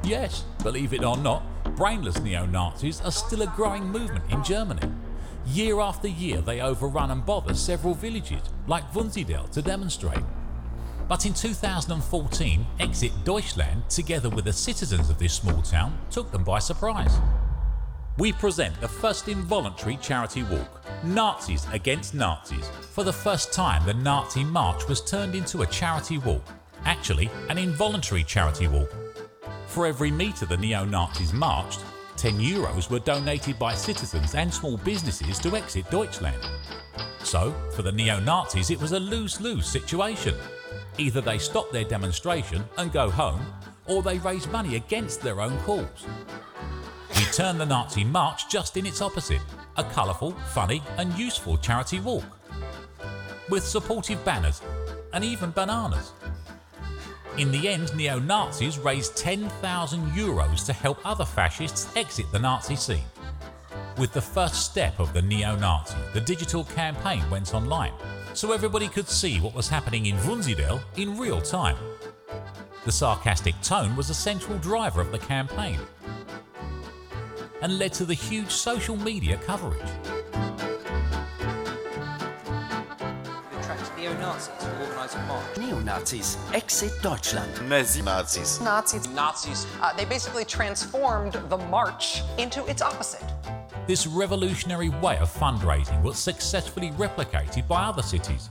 Yes, 0.06 0.46
believe 0.64 0.94
it 0.94 1.04
or 1.04 1.18
not, 1.18 1.44
brainless 1.76 2.22
neo 2.22 2.46
Nazis 2.46 3.02
are 3.02 3.12
still 3.12 3.42
a 3.42 3.48
growing 3.48 3.84
movement 3.84 4.24
in 4.32 4.42
Germany. 4.42 4.90
Year 5.48 5.82
after 5.82 6.08
year, 6.08 6.40
they 6.40 6.62
overrun 6.62 7.12
and 7.12 7.26
bother 7.26 7.54
several 7.54 7.96
villages, 7.96 8.42
like 8.66 8.90
Wunsiedel, 8.94 9.50
to 9.52 9.62
demonstrate. 9.62 10.24
But 11.08 11.26
in 11.28 11.34
2014, 11.34 12.66
Exit 12.80 13.12
Deutschland, 13.24 13.88
together 13.90 14.30
with 14.30 14.46
the 14.46 14.54
citizens 14.54 15.10
of 15.10 15.20
this 15.20 15.34
small 15.34 15.62
town, 15.62 15.96
took 16.10 16.32
them 16.32 16.44
by 16.44 16.58
surprise. 16.58 17.20
We 18.18 18.32
present 18.32 18.80
the 18.82 18.88
first 18.88 19.28
involuntary 19.28 19.98
charity 19.98 20.42
walk, 20.44 20.82
Nazis 21.04 21.68
Against 21.72 22.16
Nazis. 22.16 22.68
For 22.94 23.04
the 23.04 23.14
first 23.14 23.54
time, 23.54 23.86
the 23.86 23.94
Nazi 23.94 24.44
march 24.44 24.88
was 24.88 25.02
turned 25.02 25.36
into 25.36 25.62
a 25.62 25.68
charity 25.68 26.18
walk, 26.18 26.44
actually, 26.86 27.30
an 27.50 27.58
involuntary 27.58 28.24
charity 28.24 28.68
walk. 28.68 28.92
For 29.68 29.86
every 29.86 30.10
metre 30.10 30.46
the 30.46 30.58
neo 30.58 30.86
Nazis 30.86 31.34
marched, 31.34 31.84
10 32.18 32.40
euros 32.40 32.90
were 32.90 33.00
donated 33.00 33.60
by 33.60 33.76
citizens 33.76 34.34
and 34.34 34.52
small 34.52 34.78
businesses 34.78 35.38
to 35.40 35.56
exit 35.56 35.92
Deutschland. 35.92 36.42
So, 37.20 37.54
for 37.76 37.82
the 37.82 37.92
neo 37.92 38.20
Nazis, 38.22 38.72
it 38.72 38.80
was 38.80 38.94
a 38.94 39.00
lose 39.00 39.42
lose 39.42 39.68
situation. 39.68 40.36
Either 40.98 41.22
they 41.22 41.38
stop 41.38 41.72
their 41.72 41.84
demonstration 41.84 42.64
and 42.78 42.92
go 42.92 43.10
home, 43.10 43.46
or 43.88 44.02
they 44.02 44.18
raise 44.20 44.48
money 44.48 44.76
against 44.76 45.22
their 45.22 45.42
own 45.42 45.58
cause. 45.60 46.06
We 47.16 47.24
turn 47.26 47.58
the 47.58 47.66
Nazi 47.66 48.04
march 48.04 48.50
just 48.50 48.78
in 48.78 48.86
its 48.86 49.02
opposite 49.02 49.42
a 49.78 49.84
colourful, 49.84 50.32
funny, 50.54 50.82
and 50.98 51.14
useful 51.18 51.58
charity 51.58 52.00
walk. 52.00 52.24
With 53.50 53.64
supportive 53.64 54.24
banners 54.24 54.62
and 55.14 55.24
even 55.24 55.52
bananas. 55.52 56.14
In 57.38 57.52
the 57.52 57.68
end, 57.68 57.94
neo 57.96 58.18
Nazis 58.20 58.80
raised 58.80 59.18
10,000 59.18 60.12
euros 60.12 60.66
to 60.66 60.74
help 60.74 61.06
other 61.06 61.26
fascists 61.26 61.94
exit 61.98 62.26
the 62.32 62.40
Nazi 62.40 62.78
scene. 62.78 63.04
With 63.98 64.14
the 64.14 64.22
first 64.22 64.66
step 64.70 65.00
of 65.00 65.14
the 65.14 65.22
neo 65.22 65.56
Nazi, 65.58 65.98
the 66.14 66.22
digital 66.22 66.64
campaign 66.64 67.30
went 67.30 67.54
online, 67.54 67.94
so 68.36 68.52
everybody 68.52 68.90
could 68.90 69.08
see 69.08 69.40
what 69.40 69.56
was 69.56 69.70
happening 69.70 70.08
in 70.08 70.16
Wunsiedel 70.18 70.82
in 70.98 71.18
real 71.18 71.42
time. 71.42 71.78
The 72.84 72.92
sarcastic 72.92 73.60
tone 73.62 73.96
was 73.96 74.10
a 74.10 74.14
central 74.14 74.58
driver 74.60 75.00
of 75.00 75.12
the 75.12 75.20
campaign 75.20 75.80
and 77.62 77.80
led 77.80 77.94
to 77.94 78.06
the 78.06 78.14
huge 78.14 78.52
social 78.52 78.98
media 78.98 79.38
coverage. 79.38 79.82
attracts 83.58 83.90
neo-Nazis 83.98 84.54
to 84.60 84.82
organise 84.82 85.16
a 85.16 85.20
march. 85.24 85.58
Neo-Nazis, 85.58 86.38
exit 86.54 86.92
Deutschland. 87.02 87.70
Nazi 87.70 88.02
Nazis. 88.02 88.60
Nazis. 88.60 89.08
Nazis. 89.10 89.66
Uh, 89.82 89.94
they 89.94 90.06
basically 90.06 90.44
transformed 90.44 91.34
the 91.50 91.58
march 91.58 92.22
into 92.38 92.66
its 92.66 92.82
opposite. 92.82 93.24
This 93.88 94.08
revolutionary 94.08 94.90
way 94.90 95.16
of 95.20 95.32
fundraising 95.32 96.02
was 96.02 96.18
successfully 96.18 96.90
replicated 96.94 97.68
by 97.68 97.84
other 97.84 98.02
cities, 98.02 98.50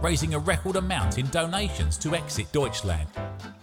raising 0.00 0.34
a 0.34 0.38
record 0.38 0.76
amount 0.76 1.18
in 1.18 1.28
donations 1.30 1.98
to 1.98 2.14
exit 2.14 2.52
Deutschland, 2.52 3.08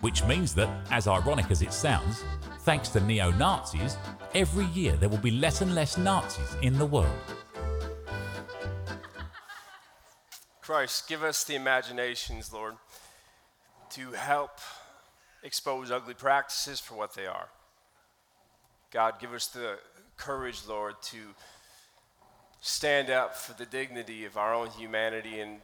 which 0.02 0.26
means 0.26 0.54
that, 0.56 0.68
as 0.92 1.08
ironic 1.08 1.50
as 1.50 1.62
it 1.62 1.72
sounds, 1.72 2.26
thanks 2.64 2.90
to 2.90 3.00
neo 3.00 3.32
Nazis, 3.32 3.96
every 4.36 4.66
year 4.66 4.98
there 4.98 5.08
will 5.08 5.18
be 5.18 5.32
less 5.32 5.62
and 5.62 5.74
less 5.74 5.98
Nazis 5.98 6.58
in 6.62 6.78
the 6.78 6.86
world. 6.86 7.08
Christ, 10.62 11.08
give 11.08 11.24
us 11.24 11.46
the 11.46 11.56
imaginations, 11.56 12.52
Lord, 12.52 12.76
to 13.92 14.12
help 14.12 14.60
expose 15.42 15.90
ugly 15.90 16.16
practices 16.16 16.82
for 16.82 16.96
what 16.96 17.16
they 17.16 17.26
are. 17.26 17.48
God, 18.92 19.22
give 19.22 19.32
us 19.32 19.48
the 19.48 19.80
courage, 20.18 20.62
Lord, 20.68 20.96
to 21.04 21.18
stand 22.62 23.10
up 23.10 23.36
for 23.36 23.54
the 23.54 23.66
dignity 23.66 24.26
of 24.26 24.36
our 24.38 24.54
own 24.54 24.70
humanity 24.72 25.40
and 25.40 25.60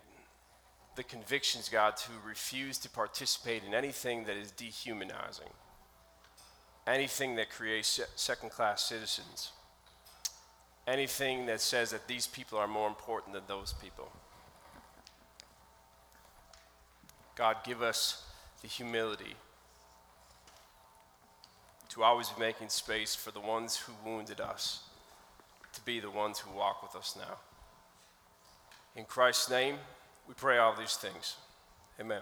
the 0.95 1.03
convictions, 1.03 1.69
God, 1.69 1.97
to 1.97 2.11
refuse 2.25 2.77
to 2.79 2.89
participate 2.89 3.63
in 3.67 3.73
anything 3.73 4.25
that 4.25 4.37
is 4.37 4.51
dehumanizing, 4.51 5.49
anything 6.85 7.35
that 7.35 7.49
creates 7.49 7.99
second 8.15 8.51
class 8.51 8.83
citizens, 8.83 9.51
anything 10.87 11.47
that 11.47 11.61
says 11.61 11.89
that 11.91 12.07
these 12.07 12.27
people 12.27 12.57
are 12.59 12.67
more 12.67 12.87
important 12.87 13.33
than 13.33 13.43
those 13.47 13.73
people. 13.81 14.11
God, 17.35 17.57
give 17.65 17.81
us 17.81 18.23
the 18.61 18.67
humility 18.67 19.35
to 21.93 22.03
always 22.03 22.29
be 22.29 22.39
making 22.39 22.69
space 22.69 23.13
for 23.13 23.29
the 23.29 23.39
ones 23.39 23.77
who 23.77 23.93
wounded 24.03 24.41
us 24.41 24.81
to 25.73 25.81
be 25.81 25.99
the 25.99 26.09
ones 26.09 26.39
who 26.39 26.51
walk 26.57 26.81
with 26.81 26.95
us 26.95 27.15
now. 27.15 27.37
In 28.95 29.05
Christ's 29.05 29.49
name, 29.49 29.75
we 30.27 30.33
pray 30.33 30.57
all 30.57 30.75
these 30.75 30.95
things. 30.95 31.35
Amen. 31.99 32.21